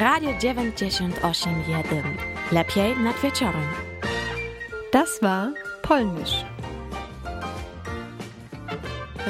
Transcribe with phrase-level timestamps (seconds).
[0.00, 2.04] Radio 98 jeden.
[2.52, 3.68] Lepiej nad wieczorem.
[4.92, 5.52] Das war
[5.82, 6.44] Polnisch.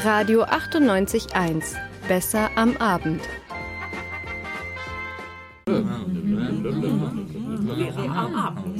[0.04, 1.74] Radio 98.1.
[2.06, 3.22] Besser am Abend.
[5.64, 5.80] Vera
[8.14, 8.70] am Abend.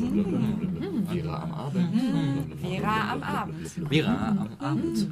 [1.09, 1.91] Vera am Abend.
[2.61, 3.91] Vera am Abend.
[3.91, 5.09] Vera am Abend.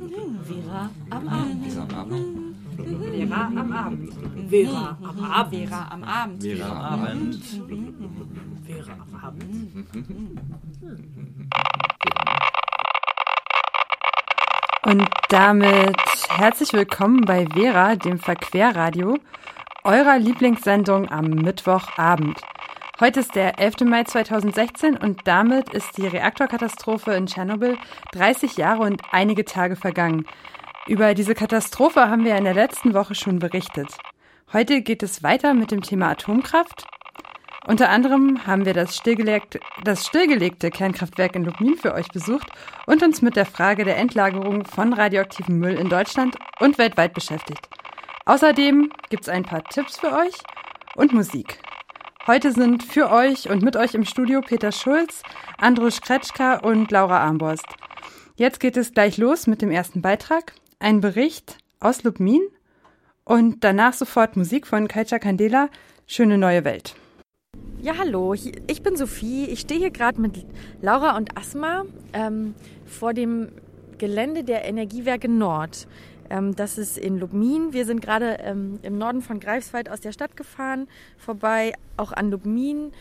[0.46, 1.56] Vera am Abend.
[1.68, 2.45] Vera am Abend.
[2.86, 4.12] Vera am Abend.
[4.48, 5.68] Vera am Abend.
[5.68, 6.42] Vera am Abend.
[6.42, 7.44] Vera am Abend.
[8.64, 9.76] Vera am Abend.
[14.84, 15.96] Und damit
[16.28, 19.18] herzlich willkommen bei Vera, dem Verquerradio,
[19.82, 22.40] eurer Lieblingssendung am Mittwochabend.
[23.00, 23.80] Heute ist der 11.
[23.80, 27.78] Mai 2016 und damit ist die Reaktorkatastrophe in Tschernobyl
[28.12, 30.24] 30 Jahre und einige Tage vergangen.
[30.88, 33.88] Über diese Katastrophe haben wir in der letzten Woche schon berichtet.
[34.52, 36.86] Heute geht es weiter mit dem Thema Atomkraft.
[37.66, 42.46] Unter anderem haben wir das stillgelegte, das stillgelegte Kernkraftwerk in Lubmin für euch besucht
[42.86, 47.68] und uns mit der Frage der Endlagerung von radioaktivem Müll in Deutschland und weltweit beschäftigt.
[48.24, 50.34] Außerdem gibt es ein paar Tipps für euch
[50.94, 51.58] und Musik.
[52.28, 55.24] Heute sind für euch und mit euch im Studio Peter Schulz,
[55.58, 57.66] Andrusz Kretschka und Laura Armborst.
[58.36, 62.42] Jetzt geht es gleich los mit dem ersten Beitrag, ein Bericht aus Lubmin
[63.24, 65.68] und danach sofort Musik von Kaicha Candela,
[66.06, 66.94] Schöne neue Welt.
[67.80, 69.46] Ja, hallo, ich bin Sophie.
[69.46, 70.46] Ich stehe hier gerade mit
[70.80, 72.54] Laura und Asma ähm,
[72.84, 73.48] vor dem
[73.98, 75.88] Gelände der Energiewerke Nord.
[76.30, 77.72] Ähm, das ist in Lubmin.
[77.72, 80.88] Wir sind gerade ähm, im Norden von Greifswald aus der Stadt gefahren,
[81.18, 82.92] vorbei auch an Lubmin.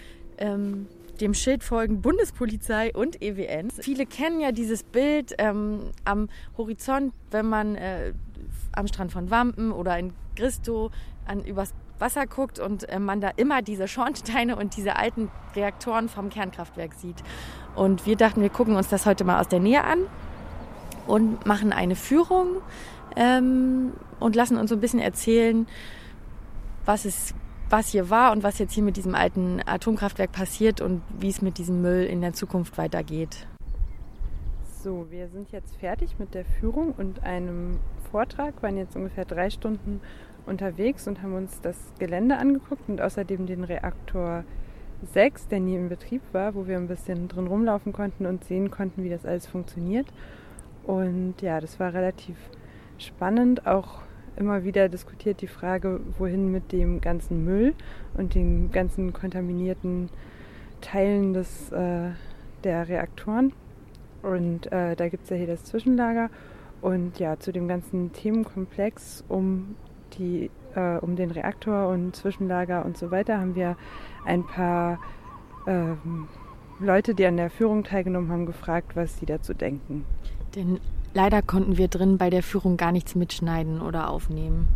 [1.21, 3.71] Dem Schild folgen Bundespolizei und EWN.
[3.71, 8.13] Viele kennen ja dieses Bild ähm, am Horizont, wenn man äh,
[8.73, 10.91] am Strand von Wampen oder in Gristo
[11.25, 16.09] an, übers Wasser guckt und äh, man da immer diese Schornsteine und diese alten Reaktoren
[16.09, 17.23] vom Kernkraftwerk sieht.
[17.75, 19.99] Und wir dachten, wir gucken uns das heute mal aus der Nähe an
[21.07, 22.57] und machen eine Führung
[23.15, 25.67] ähm, und lassen uns so ein bisschen erzählen,
[26.85, 27.33] was es
[27.69, 31.41] was hier war und was jetzt hier mit diesem alten Atomkraftwerk passiert und wie es
[31.41, 33.47] mit diesem Müll in der Zukunft weitergeht.
[34.83, 37.79] So, wir sind jetzt fertig mit der Führung und einem
[38.11, 39.99] Vortrag, waren jetzt ungefähr drei Stunden
[40.45, 44.43] unterwegs und haben uns das Gelände angeguckt und außerdem den Reaktor
[45.13, 48.71] 6, der nie in Betrieb war, wo wir ein bisschen drin rumlaufen konnten und sehen
[48.71, 50.07] konnten, wie das alles funktioniert.
[50.83, 52.37] Und ja, das war relativ
[52.97, 54.01] spannend, auch
[54.37, 57.73] immer wieder diskutiert die Frage, wohin mit dem ganzen Müll
[58.15, 60.09] und den ganzen kontaminierten
[60.81, 62.11] Teilen des, äh,
[62.63, 63.53] der Reaktoren.
[64.21, 66.29] Und äh, da gibt es ja hier das Zwischenlager.
[66.81, 69.75] Und ja, zu dem ganzen Themenkomplex um,
[70.17, 73.77] die, äh, um den Reaktor und Zwischenlager und so weiter haben wir
[74.25, 74.99] ein paar
[75.67, 76.27] ähm,
[76.79, 80.05] Leute, die an der Führung teilgenommen haben, gefragt, was sie dazu denken.
[80.55, 80.79] Denn
[81.15, 84.67] leider konnten wir drin bei der Führung gar nichts mitschneiden oder aufnehmen.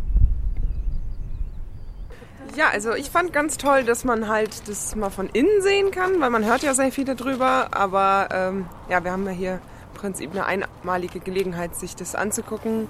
[2.56, 6.20] Ja, also ich fand ganz toll, dass man halt das mal von innen sehen kann,
[6.20, 7.68] weil man hört ja sehr viel darüber.
[7.72, 9.52] Aber ähm, ja, wir haben ja hier
[9.92, 12.88] im Prinzip eine einmalige Gelegenheit, sich das anzugucken.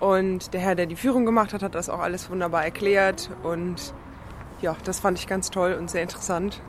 [0.00, 3.30] Und der Herr, der die Führung gemacht hat, hat das auch alles wunderbar erklärt.
[3.42, 3.92] Und
[4.62, 6.62] ja, das fand ich ganz toll und sehr interessant.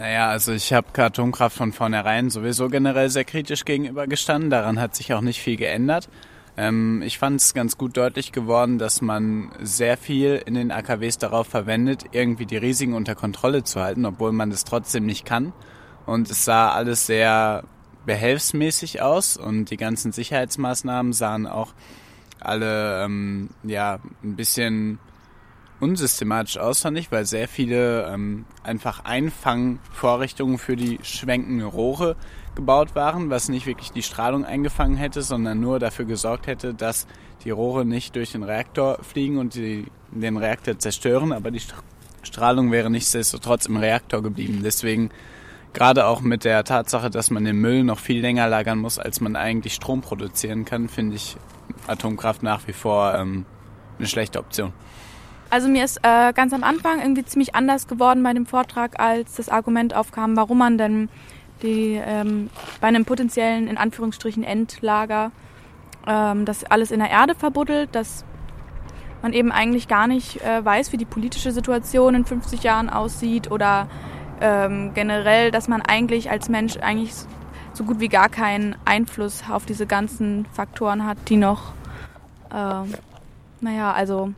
[0.00, 4.48] Naja, also ich habe Atomkraft von vornherein sowieso generell sehr kritisch gegenübergestanden.
[4.48, 6.08] Daran hat sich auch nicht viel geändert.
[6.56, 11.18] Ähm, ich fand es ganz gut deutlich geworden, dass man sehr viel in den AKWs
[11.18, 15.52] darauf verwendet, irgendwie die Risiken unter Kontrolle zu halten, obwohl man das trotzdem nicht kann.
[16.06, 17.64] Und es sah alles sehr
[18.06, 21.74] behelfsmäßig aus und die ganzen Sicherheitsmaßnahmen sahen auch
[22.40, 24.98] alle ähm, ja ein bisschen
[25.80, 32.16] unsystematisch aus, fand ich, weil sehr viele ähm, einfach Einfangvorrichtungen für die schwenkenden Rohre
[32.54, 37.06] gebaut waren, was nicht wirklich die Strahlung eingefangen hätte, sondern nur dafür gesorgt hätte, dass
[37.44, 41.62] die Rohre nicht durch den Reaktor fliegen und die, den Reaktor zerstören, aber die
[42.22, 44.60] Strahlung wäre nichtsdestotrotz im Reaktor geblieben.
[44.62, 45.10] Deswegen
[45.72, 49.20] gerade auch mit der Tatsache, dass man den Müll noch viel länger lagern muss, als
[49.20, 51.36] man eigentlich Strom produzieren kann, finde ich
[51.86, 53.46] Atomkraft nach wie vor ähm,
[53.98, 54.72] eine schlechte Option.
[55.50, 59.34] Also mir ist äh, ganz am Anfang irgendwie ziemlich anders geworden bei dem Vortrag, als
[59.34, 61.08] das Argument aufkam, warum man denn
[61.62, 62.50] die ähm,
[62.80, 65.32] bei einem potenziellen in Anführungsstrichen Endlager
[66.06, 68.24] ähm, das alles in der Erde verbuddelt, dass
[69.22, 73.50] man eben eigentlich gar nicht äh, weiß, wie die politische Situation in 50 Jahren aussieht
[73.50, 73.88] oder
[74.40, 77.12] ähm, generell, dass man eigentlich als Mensch eigentlich
[77.72, 81.72] so gut wie gar keinen Einfluss auf diese ganzen Faktoren hat, die noch,
[82.50, 82.86] äh,
[83.60, 84.32] naja, also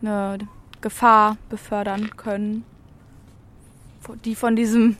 [0.00, 0.38] eine
[0.80, 2.64] Gefahr befördern können,
[4.24, 4.96] die von diesem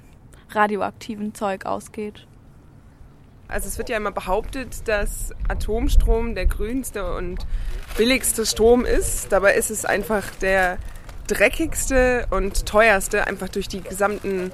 [0.51, 2.27] radioaktiven Zeug ausgeht.
[3.49, 7.47] Also es wird ja immer behauptet, dass Atomstrom der grünste und
[7.97, 9.33] billigste Strom ist.
[9.33, 10.79] Dabei ist es einfach der
[11.29, 14.53] dreckigste und teuerste, einfach durch die gesamten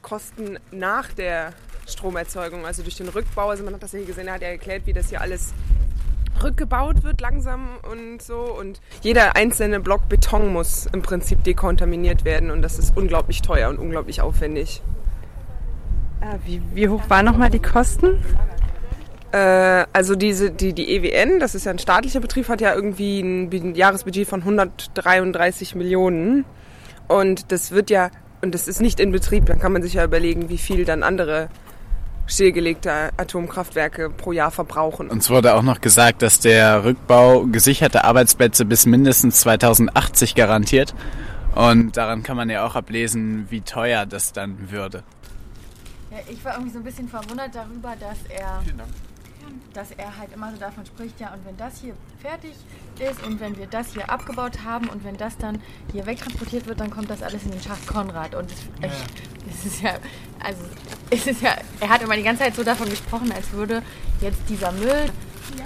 [0.00, 1.52] Kosten nach der
[1.86, 3.50] Stromerzeugung, also durch den Rückbau.
[3.50, 5.52] Also man hat das ja hier gesehen, er hat ja erklärt, wie das hier alles
[6.42, 8.40] rückgebaut wird langsam und so.
[8.40, 13.68] Und jeder einzelne Block Beton muss im Prinzip dekontaminiert werden und das ist unglaublich teuer
[13.68, 14.82] und unglaublich aufwendig.
[16.20, 18.18] Ah, wie, wie hoch waren nochmal die Kosten?
[19.32, 23.20] Äh, also diese, die, die EWN, das ist ja ein staatlicher Betrieb, hat ja irgendwie
[23.20, 26.44] ein, ein Jahresbudget von 133 Millionen.
[27.08, 28.10] Und das wird ja,
[28.42, 31.02] und das ist nicht in Betrieb, dann kann man sich ja überlegen, wie viel dann
[31.02, 31.48] andere
[32.26, 35.08] stillgelegte Atomkraftwerke pro Jahr verbrauchen.
[35.08, 40.94] Uns wurde auch noch gesagt, dass der Rückbau gesicherte Arbeitsplätze bis mindestens 2080 garantiert.
[41.54, 45.02] Und daran kann man ja auch ablesen, wie teuer das dann würde.
[46.10, 48.62] Ja, ich war irgendwie so ein bisschen verwundert darüber, dass er,
[49.74, 52.54] dass er halt immer so davon spricht, ja, und wenn das hier fertig
[53.00, 55.60] ist und wenn wir das hier abgebaut haben und wenn das dann
[55.92, 58.34] hier wegtransportiert wird, dann kommt das alles in den Schacht Konrad.
[58.34, 58.88] Und es, ja.
[59.50, 59.94] es ist ja,
[60.42, 60.62] also
[61.10, 63.82] es ist ja, er hat immer die ganze Zeit so davon gesprochen, als würde
[64.20, 65.10] jetzt dieser Müll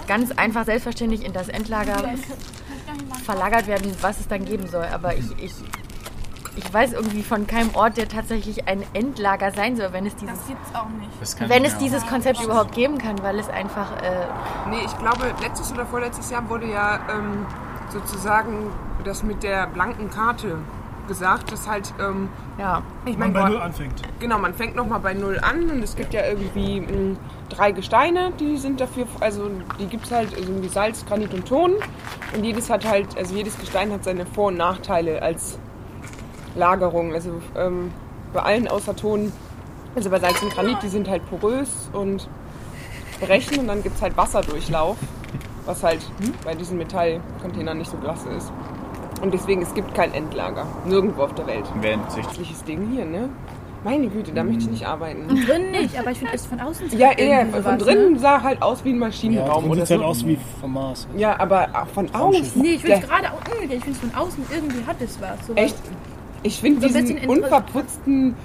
[0.07, 2.15] ganz einfach selbstverständlich in das Endlager
[3.25, 4.85] verlagert werden, was es dann geben soll.
[4.85, 5.53] Aber ich, ich
[6.57, 10.39] ich weiß irgendwie von keinem Ort, der tatsächlich ein Endlager sein soll, wenn es dieses,
[10.39, 11.51] das gibt's auch nicht.
[11.51, 14.03] wenn es dieses Konzept überhaupt geben kann, weil es einfach.
[14.03, 14.27] Äh
[14.71, 17.47] nee, ich glaube, letztes oder vorletztes Jahr wurde ja ähm,
[17.91, 18.71] sozusagen
[19.05, 20.59] das mit der blanken Karte
[21.07, 24.03] gesagt, dass halt, ähm, ja, ich meine, man bei Null anfängt.
[24.19, 27.17] Genau, man fängt nochmal bei Null an und es gibt ja irgendwie mh, hm,
[27.49, 31.47] drei Gesteine, die sind dafür, also die gibt es halt also irgendwie Salz, Granit und
[31.47, 31.75] Ton
[32.35, 35.59] und jedes hat halt, also jedes Gestein hat seine Vor- und Nachteile als
[36.57, 37.15] Lagerung.
[37.15, 37.93] Also ähm,
[38.33, 39.33] bei allen außer Ton,
[39.95, 42.29] also bei Salz und Granit, die sind halt porös und
[43.21, 44.97] brechen und dann gibt es halt Wasserdurchlauf,
[45.65, 46.33] was halt hm?
[46.45, 48.53] bei diesen Metallcontainern nicht so klasse ist.
[49.23, 50.67] Und deswegen, es gibt kein Endlager.
[50.85, 51.65] Nirgendwo auf der Welt.
[51.81, 53.31] Nützliches Ding hier, ne?
[53.87, 55.31] Meine Güte, da möchte ich nicht arbeiten.
[55.31, 57.47] Und drin nicht, aber ich finde es von außen Ja, eher.
[57.47, 58.19] Von drinnen ne?
[58.19, 59.65] sah halt aus wie ein Maschinenraum.
[59.65, 61.07] Ja, oder sieht halt aus wie vom Mars.
[61.17, 62.61] Ja, aber von außen.
[62.61, 63.29] Nee, ich finde es gerade.
[63.63, 65.47] Ich finde es von außen irgendwie hat es was.
[65.47, 65.63] Sowas.
[65.63, 65.77] Echt?
[66.43, 68.37] Ich finde so diesen unverputzten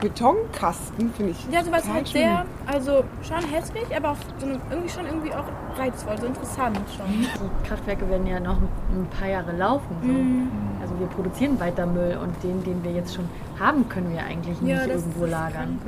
[0.00, 1.52] Betonkasten, finde ich.
[1.52, 5.44] Ja, sowas halt sehr, also schon hässlich, aber auch so eine, irgendwie schon irgendwie auch
[5.76, 7.06] reizvoll, so interessant schon.
[7.20, 9.96] Die Kraftwerke werden ja noch ein paar Jahre laufen.
[10.02, 10.08] So.
[10.08, 10.48] Mhm.
[10.80, 13.28] Also wir produzieren weiter Müll und den, den wir jetzt schon
[13.58, 15.80] haben, können wir eigentlich nicht ja, irgendwo lagern.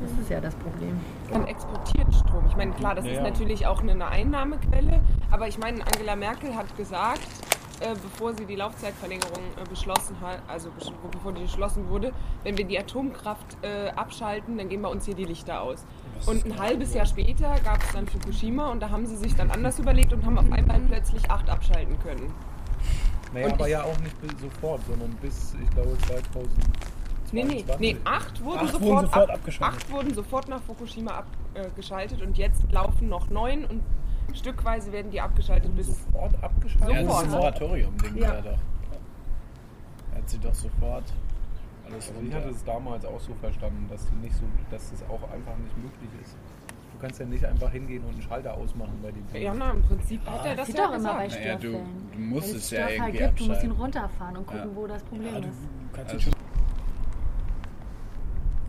[0.00, 1.00] Das ist ja das Problem.
[1.32, 2.44] Man exportiert Strom.
[2.48, 3.12] Ich meine, klar, das ja.
[3.12, 7.26] ist natürlich auch eine Einnahmequelle, aber ich meine, Angela Merkel hat gesagt,
[7.84, 10.70] äh, bevor sie die Laufzeitverlängerung äh, beschlossen hat, also
[11.12, 15.14] bevor die beschlossen wurde, wenn wir die Atomkraft äh, abschalten, dann gehen bei uns hier
[15.14, 15.84] die Lichter aus.
[16.26, 19.50] Und ein halbes Jahr später gab es dann Fukushima und da haben sie sich dann
[19.50, 22.32] anders überlegt und haben auf einmal plötzlich acht abschalten können.
[23.32, 26.50] Naja, und aber ja auch nicht sofort, sondern bis, ich glaube, 2000.
[27.32, 29.76] Nee, nee, nee, acht wurden, acht sofort, wurden sofort ab, abgeschaltet.
[29.76, 33.82] Acht wurden sofort nach Fukushima abgeschaltet und jetzt laufen noch neun und
[34.32, 35.86] Stückweise werden die abgeschaltet bis.
[35.86, 36.90] Sofort abgeschaltet?
[36.90, 38.32] Ja, das ist ein Moratorium-Ding ja.
[38.32, 38.58] da doch.
[40.12, 41.04] Er hat sie doch sofort
[41.86, 45.02] alles also Ich hatte es damals auch so verstanden, dass, die nicht so, dass das
[45.04, 46.36] auch einfach nicht möglich ist.
[46.92, 49.82] Du kannst ja nicht einfach hingehen und einen Schalter ausmachen bei dem Ja, na, im
[49.82, 50.32] Prinzip ah.
[50.32, 51.72] hat er das Sieht ja doch immer bei naja, du,
[52.12, 54.76] du musst Wenn es ja irgendwie gibt, Du musst ihn runterfahren und gucken, ja.
[54.76, 55.58] wo das Problem ja, du, ist.
[55.92, 56.30] Kannst also.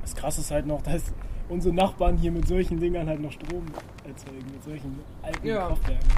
[0.01, 1.13] Das Krasse ist halt noch, dass
[1.49, 3.65] unsere Nachbarn hier mit solchen Dingern halt noch Strom
[4.03, 5.67] erzeugen, mit solchen alten ja.
[5.67, 6.09] Kraftwerken.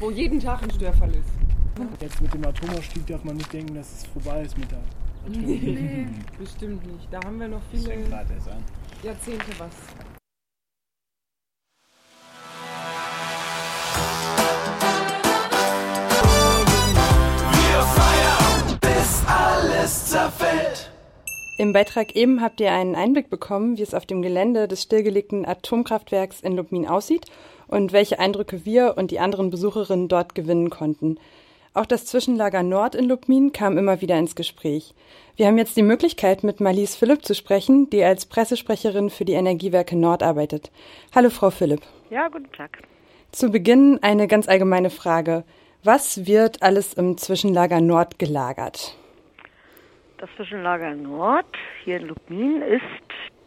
[0.00, 2.00] Wo jeden Tag ein Störfall ist.
[2.00, 4.78] Jetzt mit dem Atomausstieg darf man nicht denken, dass es vorbei ist mit der
[5.26, 5.72] Atomenergie.
[5.72, 6.06] Nee,
[6.38, 7.08] bestimmt nicht.
[7.10, 7.94] Da haben wir noch viele
[9.02, 9.74] Jahrzehnte was.
[21.62, 25.46] Im Beitrag eben habt ihr einen Einblick bekommen, wie es auf dem Gelände des stillgelegten
[25.46, 27.26] Atomkraftwerks in Lubmin aussieht
[27.68, 31.18] und welche Eindrücke wir und die anderen Besucherinnen dort gewinnen konnten.
[31.72, 34.92] Auch das Zwischenlager Nord in Lubmin kam immer wieder ins Gespräch.
[35.36, 39.34] Wir haben jetzt die Möglichkeit, mit Marlies Philipp zu sprechen, die als Pressesprecherin für die
[39.34, 40.72] Energiewerke Nord arbeitet.
[41.14, 41.82] Hallo, Frau Philipp.
[42.10, 42.82] Ja, guten Tag.
[43.30, 45.44] Zu Beginn eine ganz allgemeine Frage.
[45.84, 48.96] Was wird alles im Zwischenlager Nord gelagert?
[50.22, 51.46] Das Zwischenlager Nord
[51.82, 52.84] hier in Lubmin ist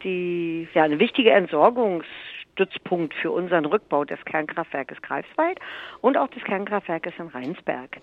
[0.02, 5.58] die, ja, eine wichtige Entsorgungsstützpunkt für unseren Rückbau des Kernkraftwerkes Greifswald
[6.02, 7.96] und auch des Kernkraftwerkes in Rheinsberg.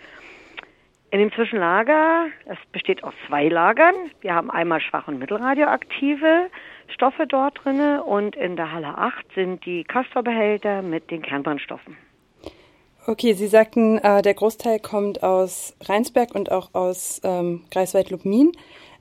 [1.12, 3.94] In dem Zwischenlager, das besteht aus zwei Lagern.
[4.22, 6.50] Wir haben einmal schwach- und mittelradioaktive
[6.88, 11.96] Stoffe dort drin und in der Halle 8 sind die Castor-Behälter mit den Kernbrennstoffen.
[13.05, 18.53] Okay, Sie sagten, äh, der Großteil kommt aus Rheinsberg und auch aus ähm, Greifswald-Lubmin.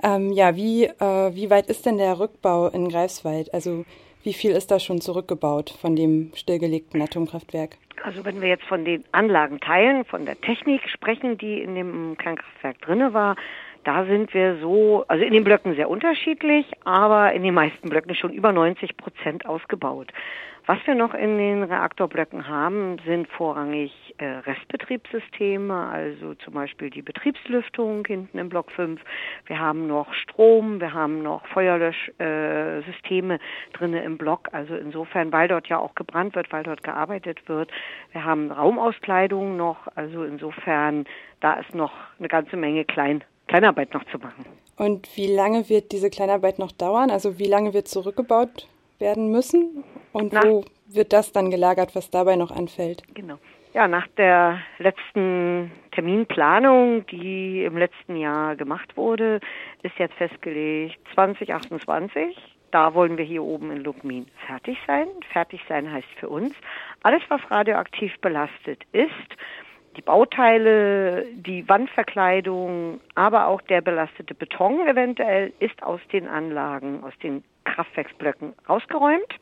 [0.03, 3.55] Ähm, ja, wie, äh, wie weit ist denn der Rückbau in Greifswald?
[3.55, 3.85] Also
[4.25, 7.77] wie viel ist da schon zurückgebaut von dem stillgelegten Atomkraftwerk?
[8.03, 12.81] Also wenn wir jetzt von den Anlagenteilen, von der Technik sprechen, die in dem Kernkraftwerk
[12.81, 13.37] drinne war,
[13.85, 18.17] da sind wir so, also in den Blöcken sehr unterschiedlich, aber in den meisten Blöcken
[18.17, 20.09] schon über 90 Prozent ausgebaut.
[20.67, 27.03] Was wir noch in den Reaktorblöcken haben, sind vorrangig äh, Restbetriebssysteme, also zum Beispiel die
[27.03, 29.01] Betriebslüftung hinten im Block 5.
[29.47, 33.39] Wir haben noch Strom, wir haben noch Feuerlöschsysteme äh,
[33.73, 34.51] drinnen im Block.
[34.53, 37.73] Also insofern, weil dort ja auch gebrannt wird, weil dort gearbeitet wird.
[38.13, 41.07] Wir haben Raumauskleidung noch, also insofern,
[41.41, 44.47] da ist noch eine ganze Menge Klein Kleinarbeit noch zu machen.
[44.77, 47.11] Und wie lange wird diese Kleinarbeit noch dauern?
[47.11, 48.69] Also wie lange wird zurückgebaut
[49.03, 49.85] werden müssen?
[50.13, 53.03] Und Na, wo wird das dann gelagert, was dabei noch anfällt?
[53.15, 53.39] Genau.
[53.75, 59.41] Ja, nach der letzten Terminplanung, die im letzten Jahr gemacht wurde,
[59.83, 62.37] ist jetzt festgelegt 2028.
[62.71, 65.07] Da wollen wir hier oben in Lubmin fertig sein.
[65.33, 66.55] Fertig sein heißt für uns,
[67.03, 69.11] alles, was radioaktiv belastet ist,
[69.97, 77.13] die Bauteile, die Wandverkleidung, aber auch der belastete Beton eventuell ist aus den Anlagen, aus
[77.23, 79.39] den Kraftwerksblöcken rausgeräumt.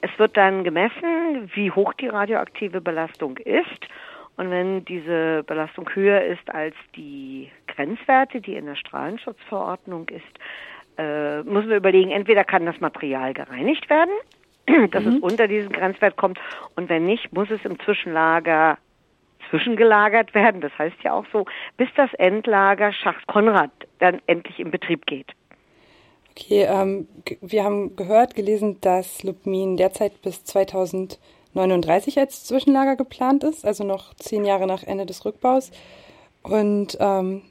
[0.00, 3.88] Es wird dann gemessen, wie hoch die radioaktive Belastung ist.
[4.36, 10.22] Und wenn diese Belastung höher ist als die Grenzwerte, die in der Strahlenschutzverordnung ist,
[10.98, 14.12] äh, müssen wir überlegen, entweder kann das Material gereinigt werden,
[14.90, 15.12] dass mhm.
[15.12, 16.38] es unter diesen Grenzwert kommt,
[16.76, 18.78] und wenn nicht, muss es im Zwischenlager
[19.50, 20.60] zwischengelagert werden.
[20.60, 21.46] Das heißt ja auch so,
[21.76, 25.32] bis das Endlager Schacht Konrad dann endlich in Betrieb geht.
[26.36, 27.06] Okay, ähm,
[27.40, 34.14] wir haben gehört, gelesen, dass Lubmin derzeit bis 2039 als Zwischenlager geplant ist, also noch
[34.14, 35.70] zehn Jahre nach Ende des Rückbaus.
[36.42, 37.42] Und ähm,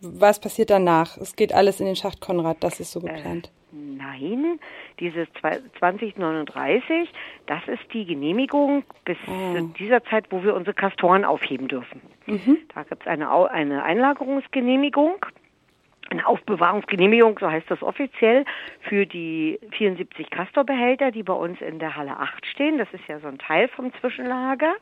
[0.00, 1.16] was passiert danach?
[1.18, 3.52] Es geht alles in den Schacht Konrad, das ist so äh, geplant.
[3.72, 4.58] Äh, nein,
[4.98, 5.28] dieses
[5.78, 7.08] 2039,
[7.46, 9.60] das ist die Genehmigung bis oh.
[9.78, 12.00] dieser Zeit, wo wir unsere Kastoren aufheben dürfen.
[12.26, 12.58] Mhm.
[12.74, 15.24] Da gibt es eine, eine Einlagerungsgenehmigung
[16.12, 18.44] eine Aufbewahrungsgenehmigung, so heißt das offiziell,
[18.82, 22.78] für die 74 Castorbehälter, die bei uns in der Halle 8 stehen.
[22.78, 24.74] Das ist ja so ein Teil vom Zwischenlager.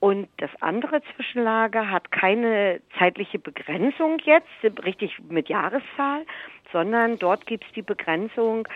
[0.00, 4.48] Und das andere Zwischenlager hat keine zeitliche Begrenzung jetzt,
[4.84, 6.26] richtig mit Jahreszahl,
[6.72, 8.68] sondern dort gibt es die Begrenzung,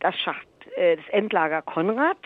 [0.00, 2.18] das Schacht, äh, das Endlager Konrad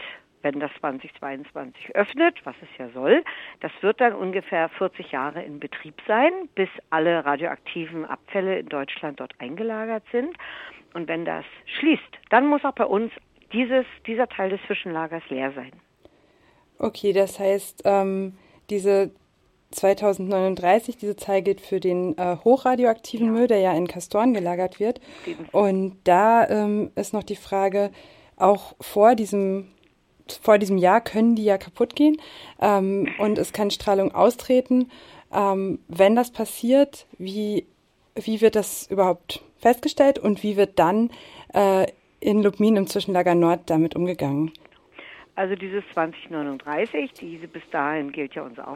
[0.42, 3.24] wenn das 2022 öffnet, was es ja soll.
[3.60, 9.20] Das wird dann ungefähr 40 Jahre in Betrieb sein, bis alle radioaktiven Abfälle in Deutschland
[9.20, 10.36] dort eingelagert sind.
[10.94, 11.44] Und wenn das
[11.78, 13.12] schließt, dann muss auch bei uns
[13.52, 15.72] dieses, dieser Teil des Zwischenlagers leer sein.
[16.78, 18.36] Okay, das heißt, ähm,
[18.70, 19.12] diese
[19.70, 23.32] 2039, diese Zahl gilt für den äh, hochradioaktiven ja.
[23.32, 25.00] Müll, der ja in Kastoren gelagert wird.
[25.50, 27.90] Und da ähm, ist noch die Frage,
[28.36, 29.68] auch vor diesem
[30.42, 32.16] vor diesem Jahr können die ja kaputt gehen
[32.60, 34.90] ähm, und es kann Strahlung austreten.
[35.32, 37.66] Ähm, wenn das passiert, wie,
[38.14, 41.10] wie wird das überhaupt festgestellt und wie wird dann
[41.54, 41.86] äh,
[42.20, 44.52] in Lubmin im Zwischenlager Nord damit umgegangen?
[45.34, 48.68] Also dieses 2039, diese bis dahin gilt ja unsere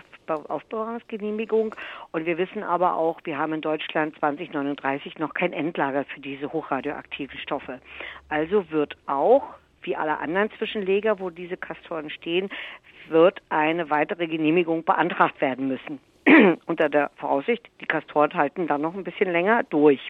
[0.48, 1.74] Aufbewahrungsgenehmigung
[2.12, 6.50] und wir wissen aber auch, wir haben in Deutschland 2039 noch kein Endlager für diese
[6.50, 7.78] hochradioaktiven Stoffe.
[8.30, 9.42] Also wird auch
[9.86, 12.50] wie alle anderen Zwischenleger, wo diese Kastoren stehen,
[13.08, 16.00] wird eine weitere Genehmigung beantragt werden müssen.
[16.66, 20.00] Unter der Voraussicht, die Kastoren halten dann noch ein bisschen länger durch.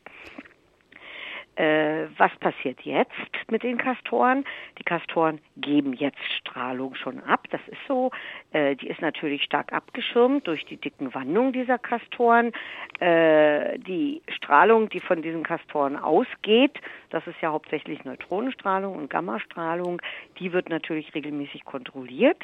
[1.57, 3.13] Äh, was passiert jetzt
[3.51, 4.45] mit den Kastoren?
[4.79, 7.47] Die Kastoren geben jetzt Strahlung schon ab.
[7.51, 8.11] Das ist so.
[8.53, 12.53] Äh, die ist natürlich stark abgeschirmt durch die dicken Wandungen dieser Kastoren.
[13.01, 20.03] Äh, die Strahlung, die von diesen Kastoren ausgeht, das ist ja hauptsächlich Neutronenstrahlung und Gammastrahlung,
[20.39, 22.43] die wird natürlich regelmäßig kontrolliert.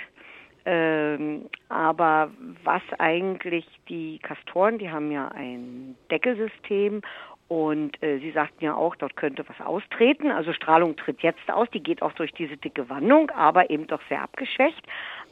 [0.65, 2.31] Ähm, aber
[2.63, 7.03] was eigentlich die Kastoren, die haben ja ein Deckelsystem
[7.53, 10.31] und äh, Sie sagten ja auch, dort könnte was austreten.
[10.31, 14.01] Also Strahlung tritt jetzt aus, die geht auch durch diese dicke Wandung, aber eben doch
[14.09, 14.83] sehr abgeschwächt.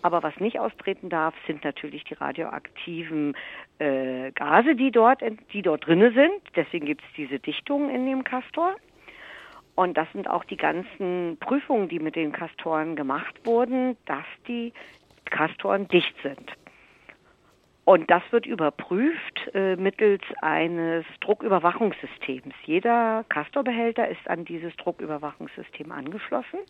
[0.03, 3.35] Aber was nicht austreten darf, sind natürlich die radioaktiven
[3.79, 5.23] äh, Gase, die dort,
[5.55, 6.43] die dort drinne sind.
[6.55, 8.77] Deswegen gibt es diese Dichtungen in dem Kastor.
[9.75, 14.75] Und das sind auch die ganzen Prüfungen, die mit den Kastoren gemacht wurden, dass die
[15.25, 16.53] Kastoren dicht sind.
[17.85, 22.55] Und das wird überprüft äh, mittels eines Drucküberwachungssystems.
[22.65, 26.61] Jeder Castor-Behälter ist an dieses Drucküberwachungssystem angeschlossen.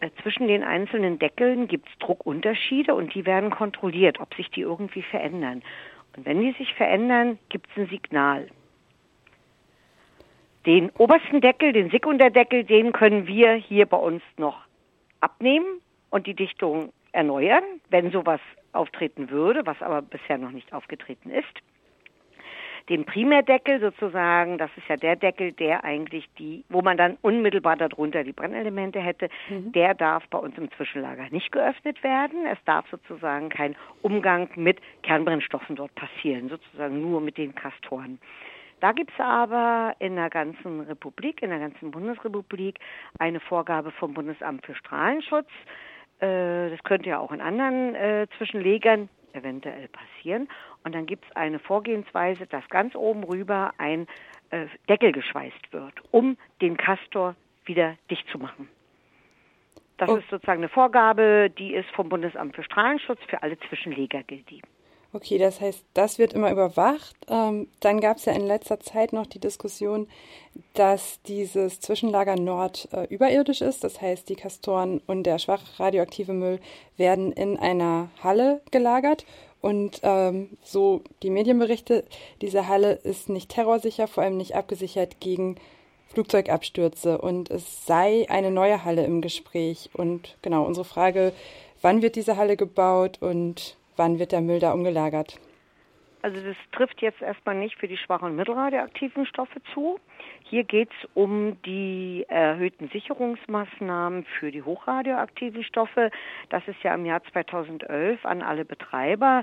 [0.00, 4.62] Äh, zwischen den einzelnen Deckeln gibt es Druckunterschiede und die werden kontrolliert, ob sich die
[4.62, 5.62] irgendwie verändern.
[6.16, 8.48] Und wenn die sich verändern, gibt es ein Signal.
[10.66, 14.58] Den obersten Deckel, den Sekunderdeckel, den können wir hier bei uns noch
[15.20, 15.80] abnehmen
[16.10, 18.40] und die Dichtung erneuern, wenn sowas
[18.72, 21.62] auftreten würde, was aber bisher noch nicht aufgetreten ist.
[22.88, 27.76] Den Primärdeckel sozusagen, das ist ja der Deckel, der eigentlich die, wo man dann unmittelbar
[27.76, 29.70] darunter die Brennelemente hätte, mhm.
[29.72, 32.44] der darf bei uns im Zwischenlager nicht geöffnet werden.
[32.46, 38.18] Es darf sozusagen kein Umgang mit Kernbrennstoffen dort passieren, sozusagen nur mit den Kastoren.
[38.80, 42.80] Da gibt es aber in der ganzen Republik, in der ganzen Bundesrepublik,
[43.16, 45.46] eine Vorgabe vom Bundesamt für Strahlenschutz,
[46.22, 50.48] äh, das könnte ja auch in anderen äh, Zwischenlegern eventuell passieren.
[50.84, 54.06] Und dann gibt es eine Vorgehensweise, dass ganz oben rüber ein
[54.50, 58.68] äh, Deckel geschweißt wird, um den Castor wieder dicht zu machen.
[59.98, 60.16] Das oh.
[60.16, 64.62] ist sozusagen eine Vorgabe, die ist vom Bundesamt für Strahlenschutz für alle Zwischenleger die.
[65.14, 67.14] Okay, das heißt, das wird immer überwacht.
[67.28, 70.08] Ähm, dann gab es ja in letzter Zeit noch die Diskussion,
[70.72, 73.84] dass dieses Zwischenlager Nord äh, überirdisch ist.
[73.84, 76.60] Das heißt, die Kastoren und der schwach radioaktive Müll
[76.96, 79.26] werden in einer Halle gelagert.
[79.60, 82.04] Und ähm, so die Medienberichte,
[82.40, 85.56] diese Halle ist nicht terrorsicher, vor allem nicht abgesichert gegen
[86.08, 87.18] Flugzeugabstürze.
[87.18, 89.90] Und es sei eine neue Halle im Gespräch.
[89.92, 91.34] Und genau, unsere Frage,
[91.82, 95.38] wann wird diese Halle gebaut und Wann wird der Müll da umgelagert?
[96.22, 99.98] Also das trifft jetzt erstmal nicht für die schwachen und mittelradioaktiven Stoffe zu.
[100.44, 106.12] Hier geht es um die erhöhten Sicherungsmaßnahmen für die hochradioaktiven Stoffe.
[106.48, 109.42] Das ist ja im Jahr 2011 an alle Betreiber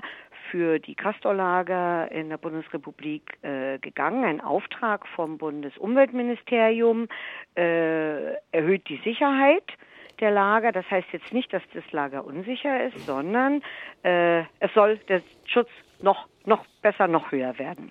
[0.50, 4.24] für die Castorlager in der Bundesrepublik äh, gegangen.
[4.24, 7.08] Ein Auftrag vom Bundesumweltministerium
[7.56, 9.64] äh, erhöht die Sicherheit
[10.20, 10.72] der Lager.
[10.72, 13.62] Das heißt jetzt nicht, dass das Lager unsicher ist, sondern
[14.02, 15.68] äh, es soll der Schutz
[16.00, 17.90] noch, noch besser, noch höher werden.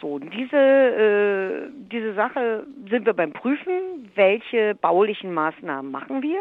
[0.00, 4.10] So, diese, äh, diese Sache sind wir beim Prüfen.
[4.14, 6.40] Welche baulichen Maßnahmen machen wir?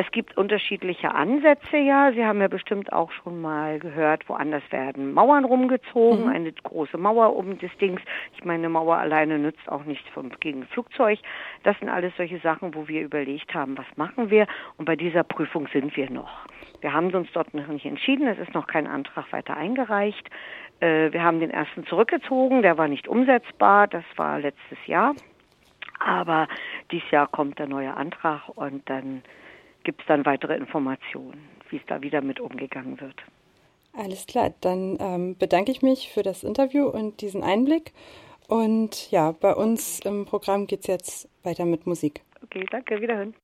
[0.00, 2.12] Es gibt unterschiedliche Ansätze, ja.
[2.12, 6.30] Sie haben ja bestimmt auch schon mal gehört, woanders werden Mauern rumgezogen, mhm.
[6.30, 8.00] eine große Mauer um das Dings.
[8.36, 10.06] Ich meine, eine Mauer alleine nützt auch nichts
[10.38, 11.18] gegen Flugzeug.
[11.64, 14.46] Das sind alles solche Sachen, wo wir überlegt haben, was machen wir.
[14.76, 16.46] Und bei dieser Prüfung sind wir noch.
[16.80, 18.28] Wir haben uns dort noch nicht entschieden.
[18.28, 20.30] Es ist noch kein Antrag weiter eingereicht.
[20.78, 22.62] Äh, wir haben den ersten zurückgezogen.
[22.62, 23.88] Der war nicht umsetzbar.
[23.88, 25.16] Das war letztes Jahr.
[25.98, 26.46] Aber
[26.92, 29.24] dieses Jahr kommt der neue Antrag und dann
[29.88, 33.14] gibt es dann weitere Informationen, wie es da wieder mit umgegangen wird.
[33.94, 37.94] Alles klar, dann ähm, bedanke ich mich für das Interview und diesen Einblick.
[38.48, 42.20] Und ja, bei uns im Programm geht es jetzt weiter mit Musik.
[42.42, 43.34] Okay, danke, wiederhören.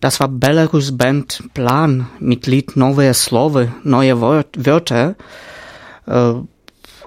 [0.00, 5.14] Das war Belarus Band Plan mit Lied Neue Slove, neue Wörter.
[6.06, 6.34] Äh,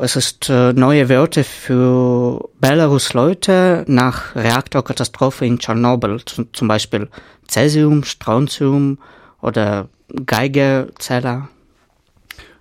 [0.02, 7.10] es ist äh, neue Wörter für Belarus-Leute nach Reaktorkatastrophe in Tschernobyl, zum Beispiel
[7.48, 8.98] Cäsium, Strontium
[9.42, 9.90] oder
[10.26, 11.50] Geigerzeller.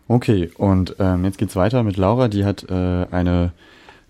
[0.09, 3.53] Okay, und ähm, jetzt geht's weiter mit Laura, die hat äh, eine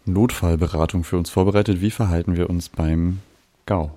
[0.06, 1.80] Notfallberatung für uns vorbereitet.
[1.80, 3.18] Wie verhalten wir uns beim
[3.66, 3.90] GAU?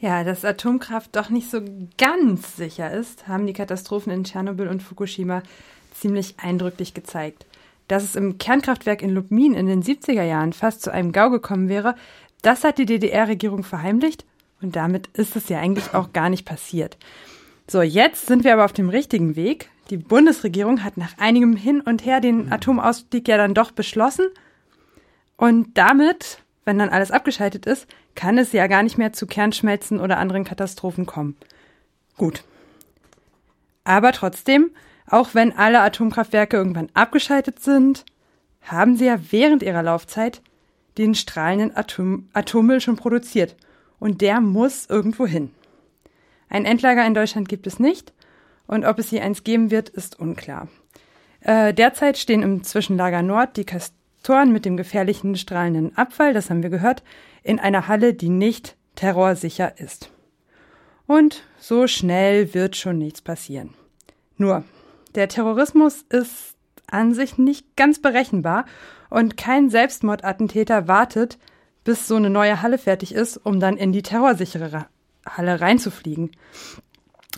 [0.00, 1.60] Ja, dass Atomkraft doch nicht so
[1.98, 5.42] ganz sicher ist, haben die Katastrophen in Tschernobyl und Fukushima
[6.00, 7.46] ziemlich eindrücklich gezeigt.
[7.88, 11.68] Dass es im Kernkraftwerk in Lubmin in den 70er Jahren fast zu einem GAU gekommen
[11.68, 11.94] wäre,
[12.42, 14.24] das hat die DDR-Regierung verheimlicht
[14.62, 16.96] und damit ist es ja eigentlich auch gar nicht passiert.
[17.66, 19.70] So, jetzt sind wir aber auf dem richtigen Weg.
[19.90, 24.26] Die Bundesregierung hat nach einigem Hin und Her den Atomausstieg ja dann doch beschlossen.
[25.36, 30.00] Und damit, wenn dann alles abgeschaltet ist, kann es ja gar nicht mehr zu Kernschmelzen
[30.00, 31.36] oder anderen Katastrophen kommen.
[32.16, 32.44] Gut.
[33.84, 34.70] Aber trotzdem
[35.10, 38.04] auch wenn alle Atomkraftwerke irgendwann abgeschaltet sind,
[38.62, 40.40] haben sie ja während ihrer Laufzeit
[40.98, 43.56] den strahlenden Atom Atommüll schon produziert.
[43.98, 45.50] Und der muss irgendwo hin.
[46.48, 48.12] Ein Endlager in Deutschland gibt es nicht.
[48.66, 50.68] Und ob es hier eins geben wird, ist unklar.
[51.40, 56.62] Äh, derzeit stehen im Zwischenlager Nord die Kastoren mit dem gefährlichen strahlenden Abfall, das haben
[56.62, 57.02] wir gehört,
[57.42, 60.10] in einer Halle, die nicht terrorsicher ist.
[61.06, 63.74] Und so schnell wird schon nichts passieren.
[64.36, 64.64] Nur,
[65.14, 68.64] der Terrorismus ist an sich nicht ganz berechenbar
[69.10, 71.38] und kein Selbstmordattentäter wartet,
[71.84, 74.86] bis so eine neue Halle fertig ist, um dann in die terrorsichere
[75.26, 76.30] Halle reinzufliegen.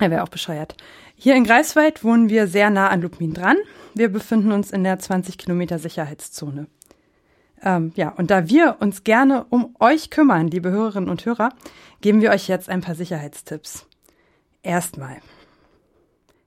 [0.01, 0.77] Er wäre auch bescheuert.
[1.15, 3.57] Hier in Greifswald wohnen wir sehr nah an Lubmin dran.
[3.95, 6.67] Wir befinden uns in der 20 Kilometer Sicherheitszone.
[7.63, 11.51] Ähm, ja, und da wir uns gerne um euch kümmern, liebe Hörerinnen und Hörer,
[12.01, 13.87] geben wir euch jetzt ein paar Sicherheitstipps.
[14.63, 15.19] Erstmal.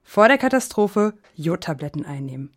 [0.08, 2.54] Vor der Katastrophe Jodtabletten einnehmen.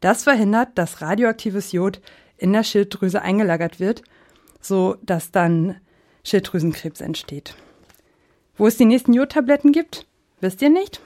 [0.00, 2.02] Das verhindert, dass radioaktives Jod
[2.36, 4.02] in der Schilddrüse eingelagert wird,
[4.60, 5.80] so dass dann
[6.24, 7.54] Schilddrüsenkrebs entsteht.
[8.56, 10.06] Wo es die nächsten Jodtabletten gibt,
[10.40, 11.00] wisst ihr nicht?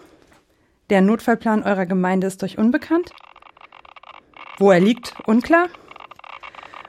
[0.88, 3.10] Der Notfallplan eurer Gemeinde ist euch unbekannt?
[4.58, 5.68] Wo er liegt, unklar?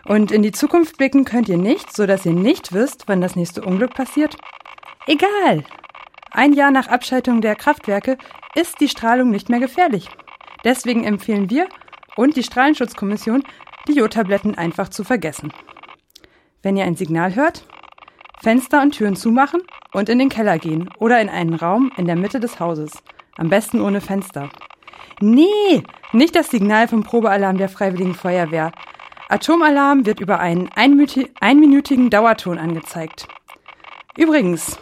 [0.06, 3.36] Und in die Zukunft blicken könnt ihr nicht, so dass ihr nicht wisst, wann das
[3.36, 4.38] nächste Unglück passiert?
[5.08, 5.66] Egal!
[6.36, 8.18] Ein Jahr nach Abschaltung der Kraftwerke
[8.56, 10.10] ist die Strahlung nicht mehr gefährlich.
[10.64, 11.68] Deswegen empfehlen wir
[12.16, 13.44] und die Strahlenschutzkommission,
[13.88, 15.54] die Jodtabletten einfach zu vergessen.
[16.64, 17.68] Wenn ihr ein Signal hört,
[18.42, 19.62] Fenster und Türen zumachen
[19.94, 23.04] und in den Keller gehen oder in einen Raum in der Mitte des Hauses.
[23.38, 24.50] Am besten ohne Fenster.
[25.22, 28.72] Nee, nicht das Signal vom Probealarm der Freiwilligen Feuerwehr.
[29.30, 33.28] Atomalarm wird über einen einminütigen Dauerton angezeigt.
[34.18, 34.80] Übrigens,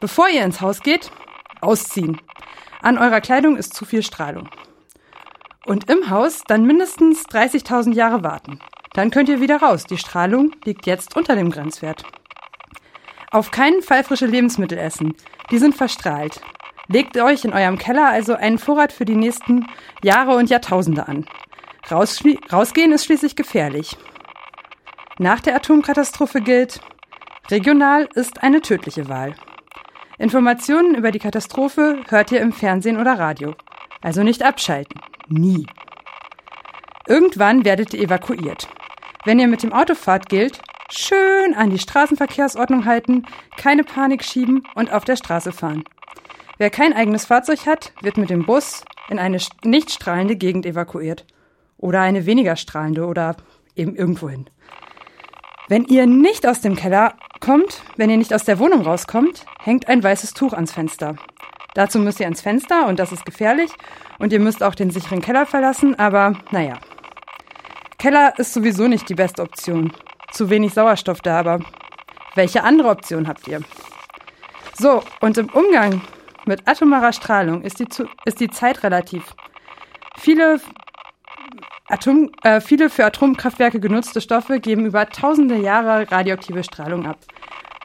[0.00, 1.10] bevor ihr ins Haus geht,
[1.60, 2.20] ausziehen.
[2.80, 4.48] An eurer Kleidung ist zu viel Strahlung.
[5.66, 8.60] Und im Haus dann mindestens 30.000 Jahre warten.
[8.94, 9.84] Dann könnt ihr wieder raus.
[9.84, 12.04] Die Strahlung liegt jetzt unter dem Grenzwert.
[13.30, 15.14] Auf keinen Fall frische Lebensmittel essen.
[15.50, 16.40] Die sind verstrahlt.
[16.88, 19.66] Legt euch in eurem Keller also einen Vorrat für die nächsten
[20.02, 21.26] Jahre und Jahrtausende an.
[21.90, 23.98] rausgehen ist schließlich gefährlich.
[25.18, 26.80] Nach der Atomkatastrophe gilt,
[27.50, 29.34] regional ist eine tödliche Wahl.
[30.18, 33.54] Informationen über die Katastrophe hört ihr im Fernsehen oder Radio.
[34.00, 35.00] Also nicht abschalten.
[35.28, 35.66] Nie.
[37.06, 38.68] Irgendwann werdet ihr evakuiert.
[39.24, 43.26] Wenn ihr mit dem Auto fahrt, gilt, schön an die Straßenverkehrsordnung halten,
[43.56, 45.84] keine Panik schieben und auf der Straße fahren.
[46.58, 51.26] Wer kein eigenes Fahrzeug hat, wird mit dem Bus in eine nicht strahlende Gegend evakuiert.
[51.76, 53.36] Oder eine weniger strahlende oder
[53.76, 54.50] eben irgendwohin.
[55.68, 59.86] Wenn ihr nicht aus dem Keller kommt, wenn ihr nicht aus der Wohnung rauskommt, hängt
[59.86, 61.16] ein weißes Tuch ans Fenster.
[61.74, 63.70] Dazu müsst ihr ans Fenster und das ist gefährlich
[64.18, 66.78] und ihr müsst auch den sicheren Keller verlassen, aber naja.
[67.98, 69.92] Keller ist sowieso nicht die beste Option.
[70.32, 71.60] Zu wenig Sauerstoff da, aber
[72.34, 73.60] welche andere Option habt ihr?
[74.78, 76.00] So, und im Umgang
[76.46, 77.88] mit atomarer Strahlung ist die,
[78.24, 79.34] ist die Zeit relativ.
[80.16, 80.60] Viele,
[81.88, 87.18] Atom, äh, viele für Atomkraftwerke genutzte Stoffe geben über tausende Jahre radioaktive Strahlung ab.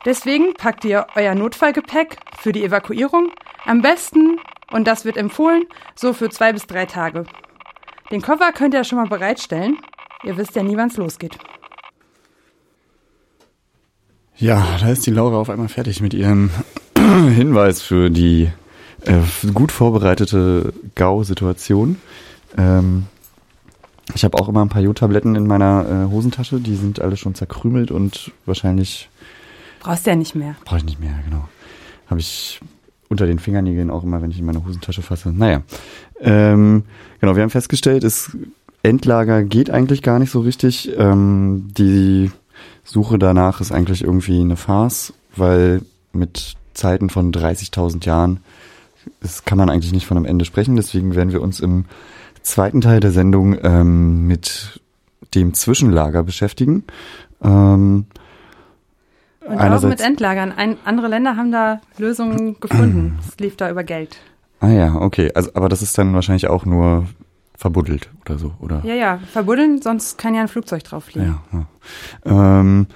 [0.06, 3.32] Deswegen packt ihr euer Notfallgepäck für die Evakuierung
[3.66, 4.38] am besten,
[4.72, 5.64] und das wird empfohlen,
[5.96, 7.26] so für zwei bis drei Tage.
[8.12, 9.78] Den Koffer könnt ihr schon mal bereitstellen.
[10.24, 11.38] Ihr wisst ja nie, wann es losgeht.
[14.36, 16.50] Ja, da ist die Laura auf einmal fertig mit ihrem
[16.98, 18.50] Hinweis für die
[19.06, 19.20] äh,
[19.54, 21.98] gut vorbereitete GAU-Situation.
[22.58, 23.06] Ähm,
[24.14, 26.60] ich habe auch immer ein paar Jodtabletten in meiner äh, Hosentasche.
[26.60, 29.10] Die sind alle schon zerkrümelt und wahrscheinlich.
[29.80, 30.56] Brauchst du ja nicht mehr.
[30.66, 31.48] Brauche ich nicht mehr, genau.
[32.08, 32.60] Habe ich
[33.10, 35.32] unter den Fingernägeln auch immer, wenn ich in meine Hosentasche fasse.
[35.32, 35.62] Naja.
[36.20, 36.84] Ähm,
[37.20, 38.36] genau, wir haben festgestellt, es
[38.82, 40.92] Endlager geht eigentlich gar nicht so richtig.
[40.98, 42.32] Ähm, die
[42.84, 48.40] Suche danach ist eigentlich irgendwie eine Farce, weil mit Zeiten von 30.000 Jahren
[49.22, 50.76] ist, kann man eigentlich nicht von einem Ende sprechen.
[50.76, 51.86] Deswegen werden wir uns im
[52.44, 54.82] zweiten Teil der Sendung ähm, mit
[55.34, 56.84] dem Zwischenlager beschäftigen.
[57.44, 58.06] Ähm,
[59.46, 60.52] und auch mit Endlagern.
[60.52, 63.20] Ein, andere Länder haben da Lösungen gefunden.
[63.28, 64.18] Es lief da über Geld.
[64.60, 65.32] Ah ja, okay.
[65.34, 67.06] Also, aber das ist dann wahrscheinlich auch nur
[67.56, 68.82] verbuddelt oder so, oder?
[68.86, 71.40] Ja, ja, verbuddeln, sonst kann ja ein Flugzeug drauf fliegen.
[71.52, 71.68] Ja,
[72.26, 72.60] ja.
[72.60, 72.88] Ähm,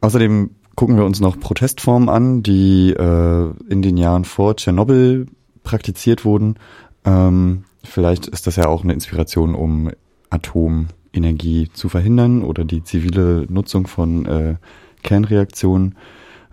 [0.00, 5.26] außerdem gucken wir uns noch Protestformen an, die äh, in den Jahren vor Tschernobyl
[5.62, 6.56] praktiziert wurden.
[7.04, 9.90] Ähm, vielleicht ist das ja auch eine Inspiration, um
[10.30, 14.56] Atomenergie zu verhindern oder die zivile Nutzung von äh,
[15.02, 15.96] Kernreaktionen.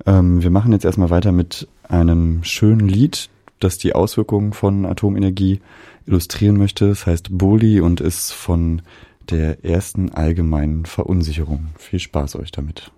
[0.05, 5.61] Ähm, wir machen jetzt erstmal weiter mit einem schönen Lied, das die Auswirkungen von Atomenergie
[6.05, 6.89] illustrieren möchte.
[6.89, 8.81] Es heißt Boli und ist von
[9.29, 11.67] der ersten allgemeinen Verunsicherung.
[11.77, 12.91] Viel Spaß euch damit.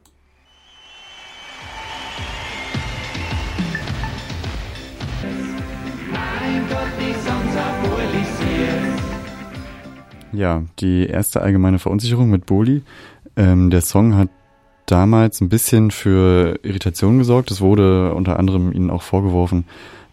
[10.31, 12.83] Ja, die erste allgemeine Verunsicherung mit Boli.
[13.35, 14.29] Ähm, der Song hat
[14.85, 17.51] damals ein bisschen für Irritation gesorgt.
[17.51, 19.65] Es wurde unter anderem ihnen auch vorgeworfen,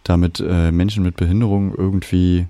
[0.03, 2.47] damit äh, Menschen mit Behinderung irgendwie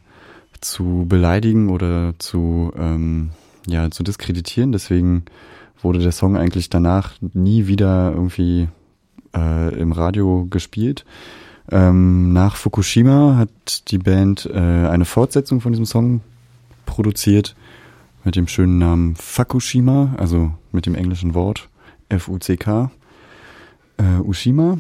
[0.62, 3.32] zu beleidigen oder zu, ähm,
[3.66, 4.72] ja, zu diskreditieren.
[4.72, 5.24] Deswegen
[5.82, 8.68] wurde der Song eigentlich danach nie wieder irgendwie
[9.36, 11.06] äh, im Radio gespielt.
[11.70, 16.22] Ähm, nach Fukushima hat die Band äh, eine Fortsetzung von diesem Song
[16.88, 17.56] produziert
[18.24, 21.70] mit dem schönen Namen Fukushima, also mit dem englischen Wort
[22.10, 22.90] F-U-C-K.
[23.98, 24.80] Äh, Ushima.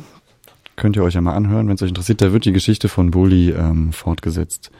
[0.75, 2.21] Könnt ihr euch ja mal anhören, wenn es euch interessiert.
[2.21, 4.71] Da wird die Geschichte von Bully ähm, fortgesetzt.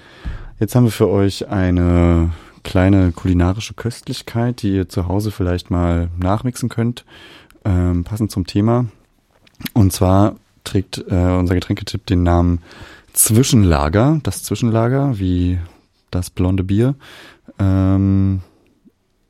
[0.60, 2.32] Jetzt haben wir für euch eine
[2.63, 7.06] kleine kulinarische Köstlichkeit, die ihr zu Hause vielleicht mal nachmixen könnt,
[7.63, 8.86] ähm, passend zum Thema.
[9.74, 12.60] Und zwar trägt äh, unser Getränketipp den Namen
[13.13, 15.58] Zwischenlager, das Zwischenlager, wie
[16.17, 16.95] das blonde Bier,
[17.60, 18.41] ähm,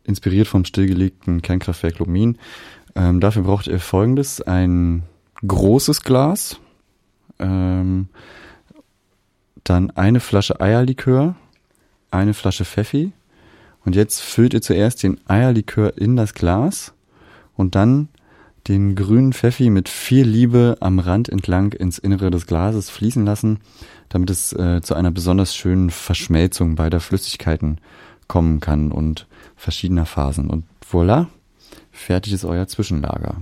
[0.03, 2.37] inspiriert vom stillgelegten Kernkraftwerk Lomin.
[2.95, 5.03] Ähm, dafür braucht ihr folgendes, ein
[5.45, 6.59] großes Glas,
[7.39, 8.07] ähm,
[9.63, 11.35] dann eine Flasche Eierlikör,
[12.09, 13.11] eine Flasche Pfeffi
[13.85, 16.93] und jetzt füllt ihr zuerst den Eierlikör in das Glas
[17.55, 18.07] und dann
[18.67, 23.59] den grünen Pfeffi mit viel Liebe am Rand entlang ins Innere des Glases fließen lassen,
[24.09, 27.79] damit es äh, zu einer besonders schönen Verschmelzung beider Flüssigkeiten
[28.27, 30.49] kommen kann und verschiedener Phasen.
[30.49, 31.27] Und voilà,
[31.91, 33.37] fertig ist euer Zwischenlager.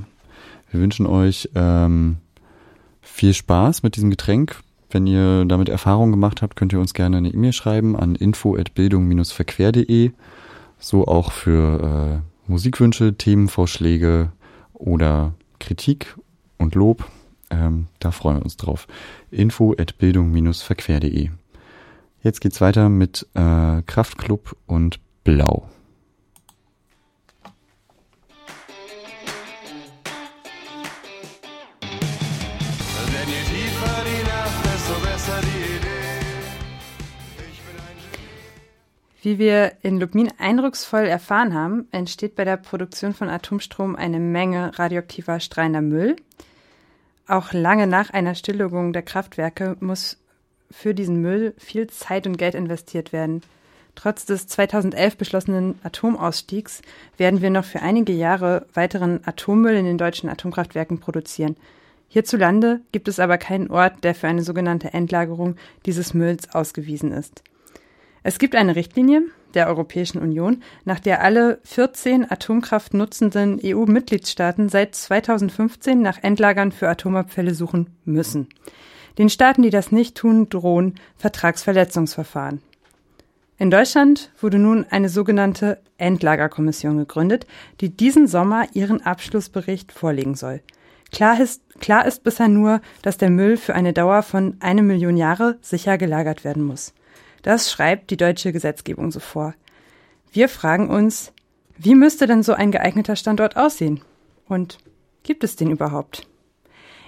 [0.72, 2.18] Wir wünschen euch ähm,
[3.02, 4.62] viel Spaß mit diesem Getränk.
[4.90, 10.12] Wenn ihr damit Erfahrung gemacht habt, könnt ihr uns gerne eine E-Mail schreiben an info@bildung-verquer.de.
[10.80, 14.32] So auch für äh, Musikwünsche, Themenvorschläge
[14.74, 16.16] oder Kritik
[16.58, 17.06] und Lob.
[17.50, 18.88] Ähm, da freuen wir uns drauf.
[19.32, 21.30] info@bildung-verquer.de.
[22.22, 25.70] Jetzt geht's weiter mit äh, Kraftklub und Blau.
[39.26, 44.78] Wie wir in Lubmin eindrucksvoll erfahren haben, entsteht bei der Produktion von Atomstrom eine Menge
[44.78, 46.16] radioaktiver strahlender Müll.
[47.28, 50.18] Auch lange nach einer Stilllegung der Kraftwerke muss
[50.70, 53.42] für diesen Müll viel Zeit und Geld investiert werden.
[53.96, 56.82] Trotz des 2011 beschlossenen Atomausstiegs
[57.18, 61.56] werden wir noch für einige Jahre weiteren Atommüll in den deutschen Atomkraftwerken produzieren.
[62.10, 67.42] Hierzulande gibt es aber keinen Ort, der für eine sogenannte Endlagerung dieses Mülls ausgewiesen ist.
[68.22, 69.24] Es gibt eine Richtlinie
[69.56, 76.90] der Europäischen Union, nach der alle 14 Atomkraft nutzenden EU-Mitgliedstaaten seit 2015 nach Endlagern für
[76.90, 78.48] Atomabfälle suchen müssen.
[79.18, 82.62] Den Staaten, die das nicht tun, drohen Vertragsverletzungsverfahren.
[83.58, 87.48] In Deutschland wurde nun eine sogenannte Endlagerkommission gegründet,
[87.80, 90.62] die diesen Sommer ihren Abschlussbericht vorlegen soll.
[91.12, 95.16] Klar ist, klar ist bisher nur, dass der Müll für eine Dauer von eine Million
[95.16, 96.94] Jahre sicher gelagert werden muss.
[97.46, 99.54] Das schreibt die deutsche Gesetzgebung so vor.
[100.32, 101.32] Wir fragen uns,
[101.78, 104.02] wie müsste denn so ein geeigneter Standort aussehen?
[104.48, 104.80] Und
[105.22, 106.28] gibt es den überhaupt?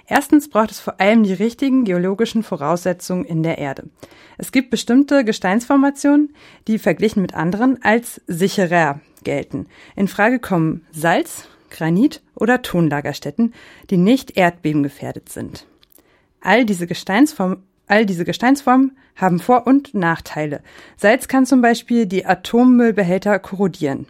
[0.06, 3.90] Erstens braucht es vor allem die richtigen geologischen Voraussetzungen in der Erde.
[4.36, 6.32] Es gibt bestimmte Gesteinsformationen,
[6.68, 9.66] die verglichen mit anderen als sicherer gelten.
[9.96, 13.54] In Frage kommen Salz, Granit oder Tonlagerstätten,
[13.90, 15.66] die nicht erdbebengefährdet sind.
[16.40, 20.60] All diese Gesteinsformen All diese Gesteinsformen haben Vor- und Nachteile.
[20.96, 24.06] Salz kann zum Beispiel die Atommüllbehälter korrodieren.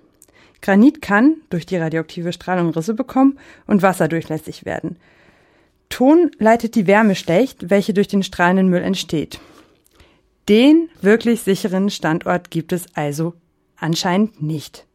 [0.61, 4.97] Granit kann durch die radioaktive Strahlung Risse bekommen und wasserdurchlässig werden.
[5.89, 9.41] Ton leitet die Wärme schlecht, welche durch den strahlenden Müll entsteht.
[10.49, 13.35] Den wirklich sicheren Standort gibt es also
[13.77, 14.87] anscheinend nicht.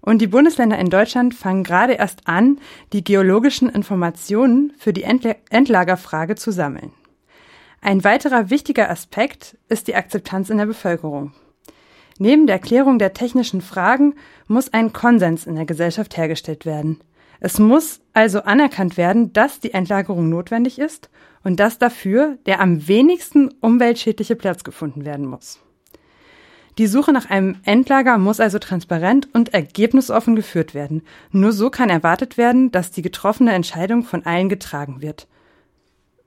[0.00, 2.58] Und die Bundesländer in Deutschland fangen gerade erst an,
[2.92, 6.92] die geologischen Informationen für die Endlagerfrage zu sammeln.
[7.84, 11.32] Ein weiterer wichtiger Aspekt ist die Akzeptanz in der Bevölkerung.
[12.18, 14.14] Neben der Klärung der technischen Fragen
[14.48, 17.00] muss ein Konsens in der Gesellschaft hergestellt werden.
[17.40, 21.10] Es muss also anerkannt werden, dass die Endlagerung notwendig ist
[21.42, 25.60] und dass dafür der am wenigsten umweltschädliche Platz gefunden werden muss.
[26.78, 31.02] Die Suche nach einem Endlager muss also transparent und ergebnisoffen geführt werden.
[31.32, 35.28] Nur so kann erwartet werden, dass die getroffene Entscheidung von allen getragen wird.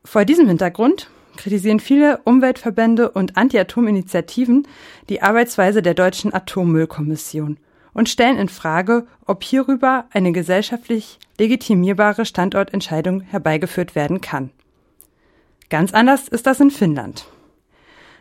[0.05, 4.67] Vor diesem Hintergrund kritisieren viele Umweltverbände und Anti-Atom-Initiativen
[5.09, 7.57] die Arbeitsweise der deutschen Atommüllkommission
[7.93, 14.51] und stellen in Frage, ob hierüber eine gesellschaftlich legitimierbare Standortentscheidung herbeigeführt werden kann.
[15.69, 17.27] Ganz anders ist das in Finnland.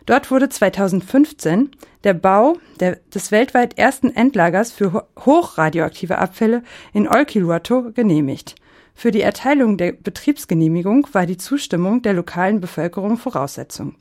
[0.06, 1.70] Dort wurde 2015
[2.04, 8.54] der Bau der, des weltweit ersten Endlagers für hochradioaktive Abfälle in Olkiluoto genehmigt.
[8.96, 13.94] Für die Erteilung der Betriebsgenehmigung war die Zustimmung der lokalen Bevölkerung Voraussetzung.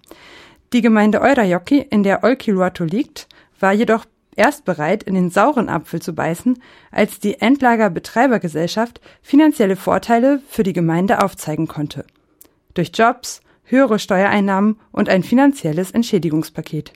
[0.71, 3.27] Die Gemeinde Eurajoki, in der Olkiluoto liegt,
[3.59, 4.05] war jedoch
[4.37, 10.73] erst bereit, in den sauren Apfel zu beißen, als die Endlagerbetreibergesellschaft finanzielle Vorteile für die
[10.73, 12.05] Gemeinde aufzeigen konnte.
[12.73, 16.93] Durch Jobs, höhere Steuereinnahmen und ein finanzielles Entschädigungspaket.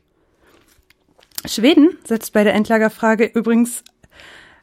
[1.46, 3.84] Schweden setzt bei der Endlagerfrage übrigens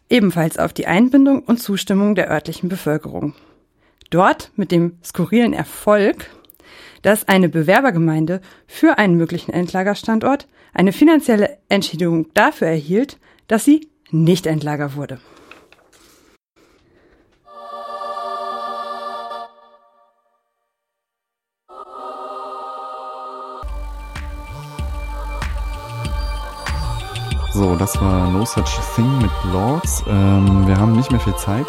[0.08, 3.34] ebenfalls auf die Einbindung und Zustimmung der örtlichen Bevölkerung.
[4.10, 6.30] Dort mit dem skurrilen Erfolg,
[7.02, 14.46] dass eine Bewerbergemeinde für einen möglichen Endlagerstandort eine finanzielle Entschädigung dafür erhielt, dass sie nicht
[14.46, 15.18] Endlager wurde.
[27.56, 30.04] So, das war No Such Thing mit Lords.
[30.06, 31.64] Ähm, wir haben nicht mehr viel Zeit,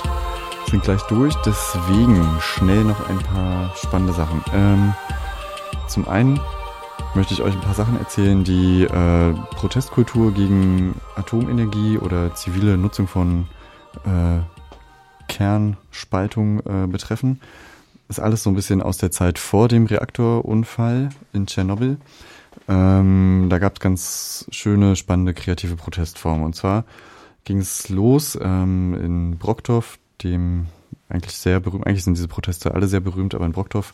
[0.69, 4.43] sind gleich durch, deswegen schnell noch ein paar spannende Sachen.
[4.53, 4.93] Ähm,
[5.87, 6.41] zum einen
[7.15, 13.07] möchte ich euch ein paar Sachen erzählen, die äh, Protestkultur gegen Atomenergie oder zivile Nutzung
[13.07, 13.47] von
[14.03, 14.41] äh,
[15.29, 17.39] Kernspaltung äh, betreffen.
[18.09, 21.95] Ist alles so ein bisschen aus der Zeit vor dem Reaktorunfall in Tschernobyl.
[22.67, 26.45] Ähm, da gab es ganz schöne, spannende, kreative Protestformen.
[26.45, 26.85] Und zwar
[27.43, 30.67] ging es los ähm, in Brockdorf, dem
[31.09, 33.93] eigentlich sehr berühmt, eigentlich sind diese Proteste alle sehr berühmt, aber in Brockdorf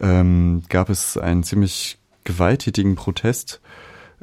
[0.00, 3.60] ähm, gab es einen ziemlich gewalttätigen Protest,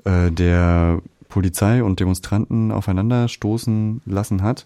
[0.06, 4.66] äh, der Polizei und Demonstranten aufeinanderstoßen lassen hat,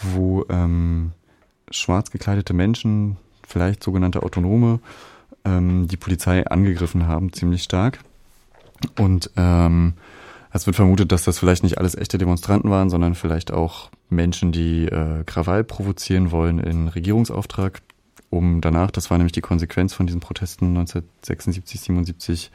[0.00, 1.12] wo ähm,
[1.70, 4.80] schwarz gekleidete Menschen, vielleicht sogenannte Autonome,
[5.44, 8.00] ähm, die Polizei angegriffen haben, ziemlich stark.
[8.98, 9.94] Und ähm,
[10.52, 14.52] es wird vermutet, dass das vielleicht nicht alles echte Demonstranten waren, sondern vielleicht auch Menschen,
[14.52, 17.82] die äh, Krawall provozieren wollen in Regierungsauftrag,
[18.30, 22.50] um danach, das war nämlich die Konsequenz von diesen Protesten 1976, 77,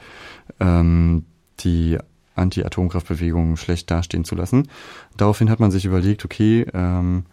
[0.60, 1.26] ähm,
[1.60, 1.98] die
[2.36, 4.68] Anti-Atomkraftbewegung schlecht dastehen zu lassen.
[5.16, 7.26] Daraufhin hat man sich überlegt, okay, ähm,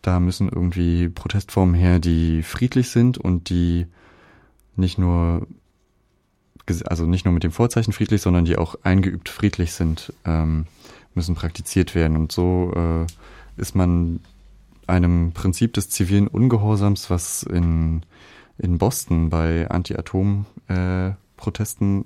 [0.00, 3.86] da müssen irgendwie Protestformen her, die friedlich sind und die
[4.74, 5.46] nicht nur
[6.84, 10.66] also nicht nur mit dem Vorzeichen friedlich, sondern die auch eingeübt friedlich sind, ähm,
[11.14, 12.16] müssen praktiziert werden.
[12.16, 13.04] Und so äh,
[13.60, 14.20] ist man
[14.86, 18.02] einem Prinzip des zivilen Ungehorsams, was in,
[18.58, 22.04] in Boston bei Anti-Atom-Protesten äh,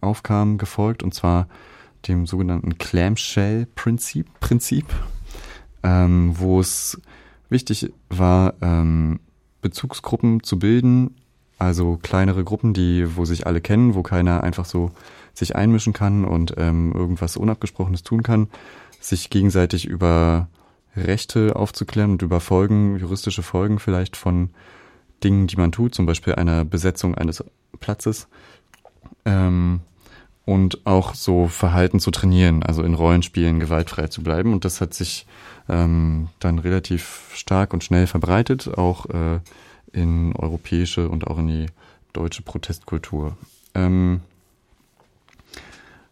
[0.00, 1.48] aufkam, gefolgt, und zwar
[2.08, 4.86] dem sogenannten Clamshell-Prinzip, Prinzip,
[5.82, 7.00] ähm, wo es
[7.48, 9.20] wichtig war, ähm,
[9.62, 11.14] Bezugsgruppen zu bilden,
[11.58, 14.90] also kleinere Gruppen, die, wo sich alle kennen, wo keiner einfach so
[15.34, 18.48] sich einmischen kann und ähm, irgendwas Unabgesprochenes tun kann,
[19.00, 20.48] sich gegenseitig über
[20.96, 24.50] Rechte aufzuklären und über Folgen, juristische Folgen vielleicht von
[25.22, 27.42] Dingen, die man tut, zum Beispiel einer Besetzung eines
[27.80, 28.28] Platzes.
[29.24, 29.80] Ähm,
[30.44, 34.52] und auch so Verhalten zu trainieren, also in Rollenspielen gewaltfrei zu bleiben.
[34.52, 35.26] Und das hat sich
[35.68, 39.40] ähm, dann relativ stark und schnell verbreitet, auch äh,
[39.94, 41.66] in europäische und auch in die
[42.12, 43.36] deutsche Protestkultur.
[43.74, 44.20] Ähm,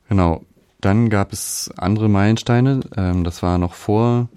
[0.08, 0.42] genau.
[0.80, 2.80] Dann gab es andere Meilensteine.
[2.96, 4.28] Ähm, das war noch vor,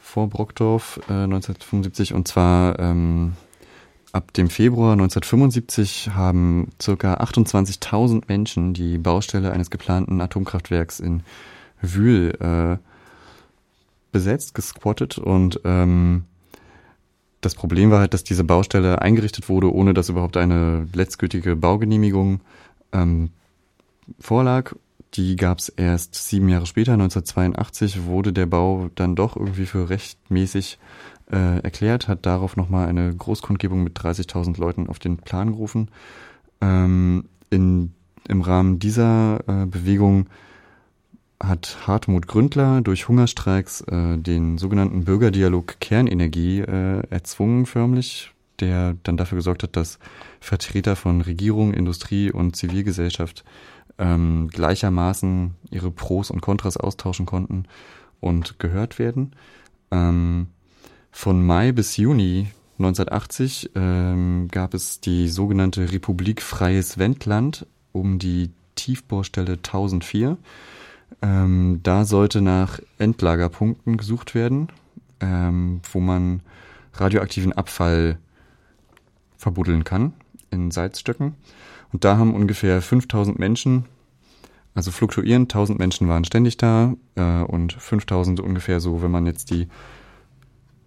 [0.00, 3.32] vor Brockdorf äh, 1975 und zwar ähm,
[4.12, 11.24] ab dem Februar 1975 haben circa 28.000 Menschen die Baustelle eines geplanten Atomkraftwerks in
[11.82, 12.78] Wühl äh,
[14.12, 16.24] besetzt, gesquattet und ähm,
[17.44, 22.40] das Problem war halt, dass diese Baustelle eingerichtet wurde, ohne dass überhaupt eine letztgültige Baugenehmigung
[22.92, 23.30] ähm,
[24.18, 24.74] vorlag.
[25.14, 29.88] Die gab es erst sieben Jahre später, 1982, wurde der Bau dann doch irgendwie für
[29.88, 30.78] rechtmäßig
[31.30, 35.88] äh, erklärt, hat darauf nochmal eine Großkundgebung mit 30.000 Leuten auf den Plan gerufen.
[36.60, 37.92] Ähm, in,
[38.28, 40.26] Im Rahmen dieser äh, Bewegung
[41.48, 49.16] hat Hartmut Gründler durch Hungerstreiks äh, den sogenannten Bürgerdialog Kernenergie äh, erzwungen förmlich, der dann
[49.16, 49.98] dafür gesorgt hat, dass
[50.40, 53.44] Vertreter von Regierung, Industrie und Zivilgesellschaft
[53.98, 57.64] ähm, gleichermaßen ihre Pros und Kontras austauschen konnten
[58.20, 59.32] und gehört werden.
[59.90, 60.48] Ähm,
[61.10, 68.50] von Mai bis Juni 1980 ähm, gab es die sogenannte Republik Freies Wendland um die
[68.74, 70.36] Tiefbohrstelle 1004
[71.22, 74.68] ähm, da sollte nach Endlagerpunkten gesucht werden,
[75.20, 76.40] ähm, wo man
[76.94, 78.18] radioaktiven Abfall
[79.36, 80.12] verbuddeln kann
[80.50, 81.34] in Salzstöcken.
[81.92, 83.84] Und da haben ungefähr 5000 Menschen,
[84.74, 89.50] also fluktuierend, 1000 Menschen waren ständig da äh, und 5000 ungefähr so, wenn man jetzt
[89.50, 89.68] die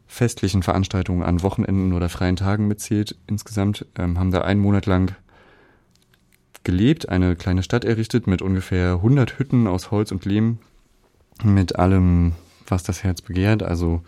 [0.07, 5.15] festlichen Veranstaltungen an Wochenenden oder freien Tagen mitzählt, insgesamt ähm, haben da einen Monat lang
[6.67, 10.57] gelebt, eine kleine Stadt errichtet mit ungefähr 100 Hütten aus Holz und Lehm
[11.41, 12.33] mit allem,
[12.67, 13.63] was das Herz begehrt.
[13.63, 14.01] Also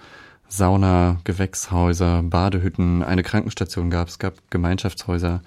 [0.50, 5.42] Sauna, Gewächshäuser, Badehütten, eine Krankenstation gab es, gab Gemeinschaftshäuser.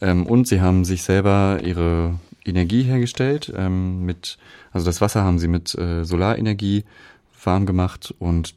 [0.00, 3.52] Ähm, und sie haben sich selber ihre Energie hergestellt.
[3.56, 4.38] Ähm, mit,
[4.70, 6.84] also das Wasser haben sie mit äh, Solarenergie
[7.42, 8.54] warm gemacht und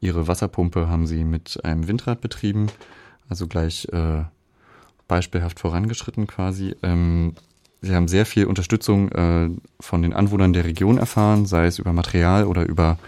[0.00, 2.66] ihre Wasserpumpe haben sie mit einem Windrad betrieben.
[3.30, 4.24] Also gleich äh,
[5.08, 6.76] beispielhaft vorangeschritten quasi.
[6.82, 7.34] Ähm,
[7.80, 9.50] sie haben sehr viel Unterstützung äh,
[9.80, 12.98] von den Anwohnern der Region erfahren, sei es über Material oder über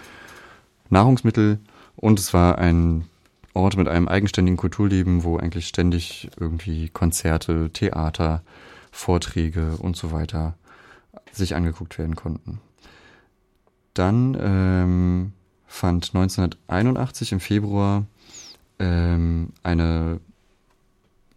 [0.89, 1.61] Nahrungsmittel.
[1.97, 3.05] Und es war ein
[3.53, 8.43] Ort mit einem eigenständigen Kulturleben, wo eigentlich ständig irgendwie Konzerte, Theater,
[8.91, 10.55] Vorträge und so weiter
[11.33, 12.61] sich angeguckt werden konnten.
[13.95, 15.33] Dann ähm,
[15.67, 18.07] fand 1981 im Februar
[18.79, 20.21] ähm, eine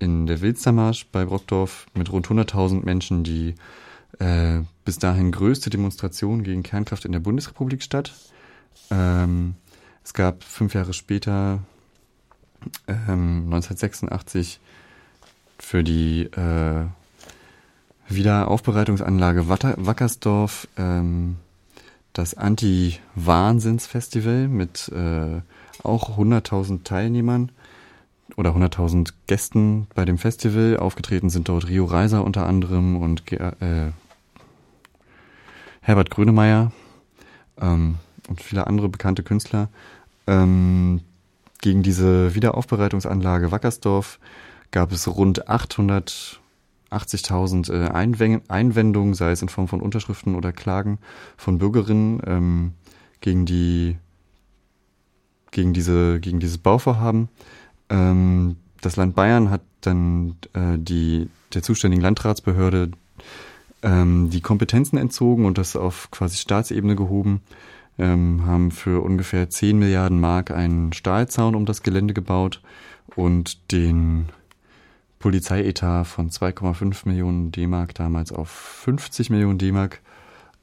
[0.04, 3.56] in der Wilstermarsch bei Brockdorf mit rund 100.000 Menschen die
[4.20, 8.14] äh, bis dahin größte Demonstration gegen Kernkraft in der Bundesrepublik statt.
[8.92, 9.56] Ähm,
[10.04, 11.60] es gab fünf Jahre später,
[12.88, 14.60] ähm, 1986,
[15.58, 16.86] für die äh,
[18.10, 21.38] Wiederaufbereitungsanlage Wackersdorf ähm,
[22.12, 25.42] das Anti-Wahnsinns-Festival mit äh,
[25.82, 27.52] auch 100.000 Teilnehmern
[28.36, 30.78] oder 100.000 Gästen bei dem Festival.
[30.78, 33.92] Aufgetreten sind dort Rio Reiser unter anderem und äh,
[35.82, 36.72] Herbert Grönemeyer
[37.60, 37.96] ähm,
[38.28, 39.70] und viele andere bekannte Künstler.
[40.28, 41.02] Ähm,
[41.62, 44.20] gegen diese Wiederaufbereitungsanlage Wackersdorf
[44.72, 47.90] gab es rund 880.000 äh,
[48.48, 51.00] Einwendungen, sei es in Form von Unterschriften oder Klagen
[51.38, 52.74] von Bürgerinnen ähm,
[53.22, 53.98] gegen die
[55.52, 57.30] gegen diese gegen dieses Bauvorhaben.
[57.90, 62.92] Ähm, das Land Bayern hat dann äh, die der zuständigen Landratsbehörde
[63.84, 67.42] ähm, die Kompetenzen entzogen und das auf quasi Staatsebene gehoben
[68.00, 72.62] ähm, haben für ungefähr 10 Milliarden Mark einen Stahlzaun um das Gelände gebaut
[73.16, 74.30] und den
[75.20, 80.02] Polizeietat von 2,5 Millionen D-Mark damals auf 50 Millionen D-Mark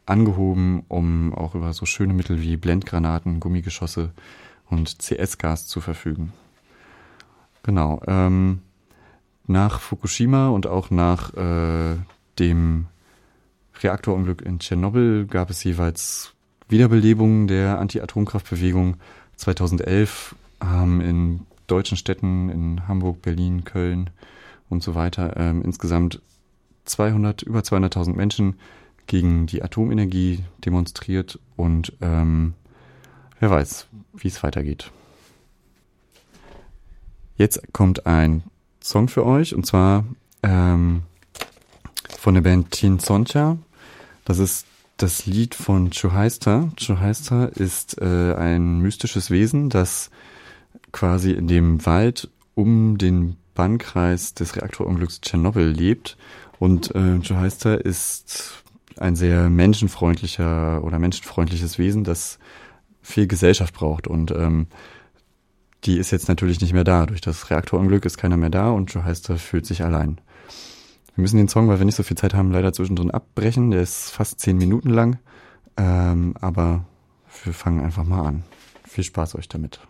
[0.07, 4.11] angehoben, um auch über so schöne Mittel wie Blendgranaten, Gummigeschosse
[4.68, 6.33] und CS-Gas zu verfügen.
[7.62, 8.00] Genau.
[8.06, 8.61] Ähm,
[9.46, 11.96] nach Fukushima und auch nach äh,
[12.38, 12.86] dem
[13.82, 16.34] Reaktorunglück in Tschernobyl gab es jeweils
[16.68, 18.96] Wiederbelebung der Anti-Atomkraftbewegung
[19.36, 24.11] 2011 haben in deutschen Städten, in Hamburg, Berlin, Köln
[24.68, 26.20] und so weiter, ähm, insgesamt
[26.84, 28.56] 200, über 200.000 Menschen
[29.06, 32.54] gegen die Atomenergie demonstriert und ähm,
[33.40, 34.92] wer weiß, wie es weitergeht.
[37.41, 38.43] Jetzt kommt ein
[38.82, 40.05] Song für euch und zwar
[40.43, 41.05] ähm,
[42.18, 43.57] von der Band Tin Soncha.
[44.26, 44.66] Das ist
[44.99, 46.68] das Lied von Chuhaista.
[46.76, 50.11] Chuhaista ist äh, ein mystisches Wesen, das
[50.93, 56.18] quasi in dem Wald um den Bannkreis des Reaktorunglücks Tschernobyl lebt.
[56.59, 58.62] Und äh, Chuhaista ist
[58.99, 62.38] ein sehr menschenfreundlicher oder menschenfreundliches Wesen, das
[63.01, 64.09] viel Gesellschaft braucht.
[64.09, 64.66] Und ähm,
[65.85, 67.07] die ist jetzt natürlich nicht mehr da.
[67.07, 70.20] Durch das Reaktorunglück ist keiner mehr da und Chuhaista fühlt sich allein.
[71.14, 73.70] Wir müssen den Song, weil wir nicht so viel Zeit haben, leider zwischendrin abbrechen.
[73.70, 75.18] Der ist fast zehn Minuten lang.
[75.76, 76.85] Ähm, aber
[77.45, 78.45] wir fangen einfach mal an.
[78.85, 79.81] Viel Spaß euch damit.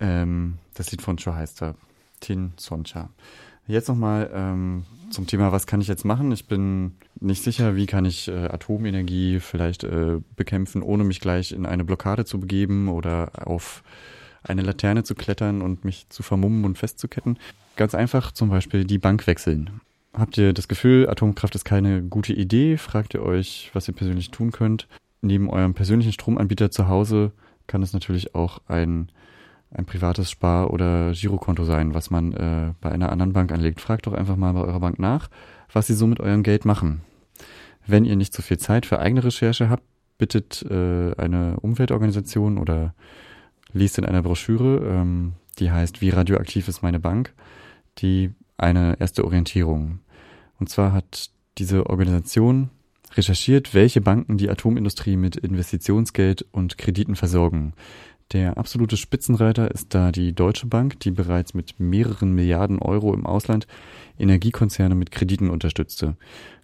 [0.00, 1.74] Ähm, das Lied von Cho heißt er.
[2.20, 3.10] Tin Soncha.
[3.66, 6.32] Jetzt nochmal ähm, zum Thema, was kann ich jetzt machen?
[6.32, 11.52] Ich bin nicht sicher, wie kann ich äh, Atomenergie vielleicht äh, bekämpfen, ohne mich gleich
[11.52, 13.82] in eine Blockade zu begeben oder auf
[14.42, 17.38] eine Laterne zu klettern und mich zu vermummen und festzuketten.
[17.76, 19.80] Ganz einfach zum Beispiel die Bank wechseln.
[20.12, 22.76] Habt ihr das Gefühl, Atomkraft ist keine gute Idee?
[22.76, 24.88] Fragt ihr euch, was ihr persönlich tun könnt?
[25.22, 27.32] Neben eurem persönlichen Stromanbieter zu Hause
[27.66, 29.10] kann es natürlich auch ein
[29.74, 33.80] ein privates Spar- oder Girokonto sein, was man äh, bei einer anderen Bank anlegt.
[33.80, 35.28] Fragt doch einfach mal bei eurer Bank nach,
[35.72, 37.02] was sie so mit eurem Geld machen.
[37.86, 39.84] Wenn ihr nicht so viel Zeit für eigene Recherche habt,
[40.18, 42.94] bittet äh, eine Umweltorganisation oder
[43.72, 47.32] liest in einer Broschüre, ähm, die heißt Wie radioaktiv ist meine Bank,
[47.98, 50.00] die eine erste Orientierung.
[50.58, 52.70] Und zwar hat diese Organisation
[53.16, 57.74] recherchiert, welche Banken die Atomindustrie mit Investitionsgeld und Krediten versorgen.
[58.32, 63.26] Der absolute Spitzenreiter ist da die Deutsche Bank, die bereits mit mehreren Milliarden Euro im
[63.26, 63.66] Ausland
[64.18, 66.16] Energiekonzerne mit Krediten unterstützte.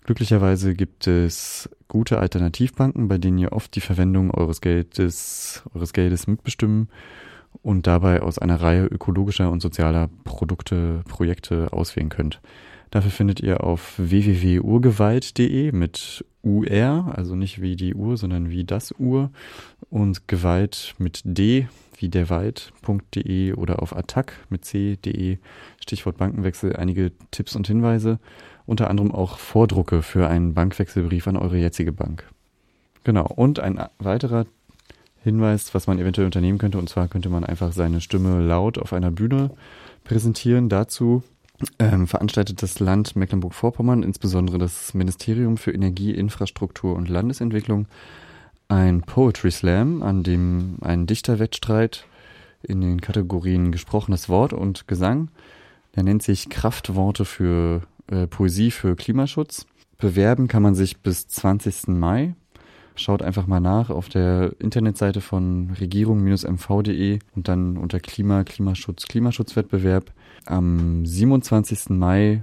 [0.05, 6.27] Glücklicherweise gibt es gute Alternativbanken, bei denen ihr oft die Verwendung eures Geldes, eures Geldes
[6.27, 6.89] mitbestimmen
[7.63, 12.41] und dabei aus einer Reihe ökologischer und sozialer Produkte, Projekte auswählen könnt.
[12.91, 18.95] Dafür findet ihr auf www.urgewalt.de mit UR, also nicht wie die Uhr, sondern wie das
[18.99, 19.31] Uhr
[19.91, 21.69] und Gewalt mit D
[22.01, 25.39] wie derwald.de oder auf attack mit c.de,
[25.81, 28.19] Stichwort Bankenwechsel, einige Tipps und Hinweise,
[28.67, 32.25] unter anderem auch Vordrucke für einen Bankwechselbrief an eure jetzige Bank.
[33.05, 34.47] Genau, und ein weiterer
[35.25, 38.93] Hinweis, was man eventuell unternehmen könnte, und zwar könnte man einfach seine Stimme laut auf
[38.93, 39.51] einer Bühne
[40.05, 40.69] präsentieren.
[40.69, 41.23] Dazu
[41.79, 47.87] ähm, veranstaltet das Land Mecklenburg-Vorpommern, insbesondere das Ministerium für Energie, Infrastruktur und Landesentwicklung,
[48.69, 52.07] ein Poetry Slam, an dem ein Dichterwettstreit
[52.63, 55.31] in den Kategorien gesprochenes Wort und Gesang,
[55.97, 59.67] der nennt sich Kraftworte für äh, Poesie für Klimaschutz.
[59.97, 61.89] Bewerben kann man sich bis 20.
[61.89, 62.35] Mai.
[62.99, 70.13] Schaut einfach mal nach auf der Internetseite von regierung-mv.de und dann unter Klima, Klimaschutz, Klimaschutzwettbewerb.
[70.47, 71.91] Am 27.
[71.91, 72.43] Mai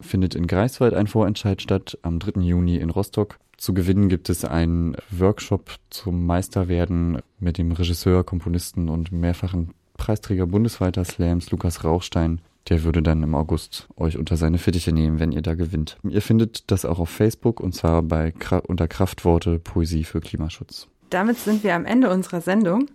[0.00, 2.40] findet in Greifswald ein Vorentscheid statt, am 3.
[2.40, 3.38] Juni in Rostock.
[3.56, 10.48] Zu gewinnen gibt es einen Workshop zum Meisterwerden mit dem Regisseur, Komponisten und mehrfachen Preisträger
[10.48, 12.40] bundesweiter Slams Lukas Rauchstein.
[12.68, 15.98] Der würde dann im August euch unter seine Fittiche nehmen, wenn ihr da gewinnt.
[16.08, 18.32] Ihr findet das auch auf Facebook und zwar bei
[18.66, 20.88] unter Kraftworte Poesie für Klimaschutz.
[21.10, 22.88] Damit sind wir am Ende unserer Sendung.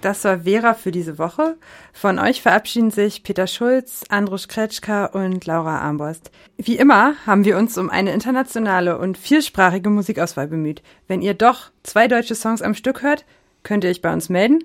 [0.00, 1.56] Das war Vera für diese Woche.
[1.92, 6.30] Von euch verabschieden sich Peter Schulz, Andrusch Kretschka und Laura Armborst.
[6.56, 10.82] Wie immer haben wir uns um eine internationale und vielsprachige Musikauswahl bemüht.
[11.06, 13.24] Wenn ihr doch zwei deutsche Songs am Stück hört,
[13.62, 14.64] könnt ihr euch bei uns melden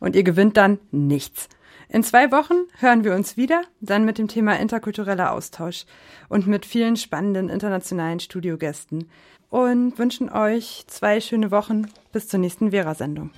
[0.00, 1.48] und ihr gewinnt dann nichts.
[1.92, 5.84] In zwei Wochen hören wir uns wieder, dann mit dem Thema interkultureller Austausch
[6.30, 9.10] und mit vielen spannenden internationalen Studiogästen
[9.50, 13.32] und wünschen euch zwei schöne Wochen bis zur nächsten Vera-Sendung.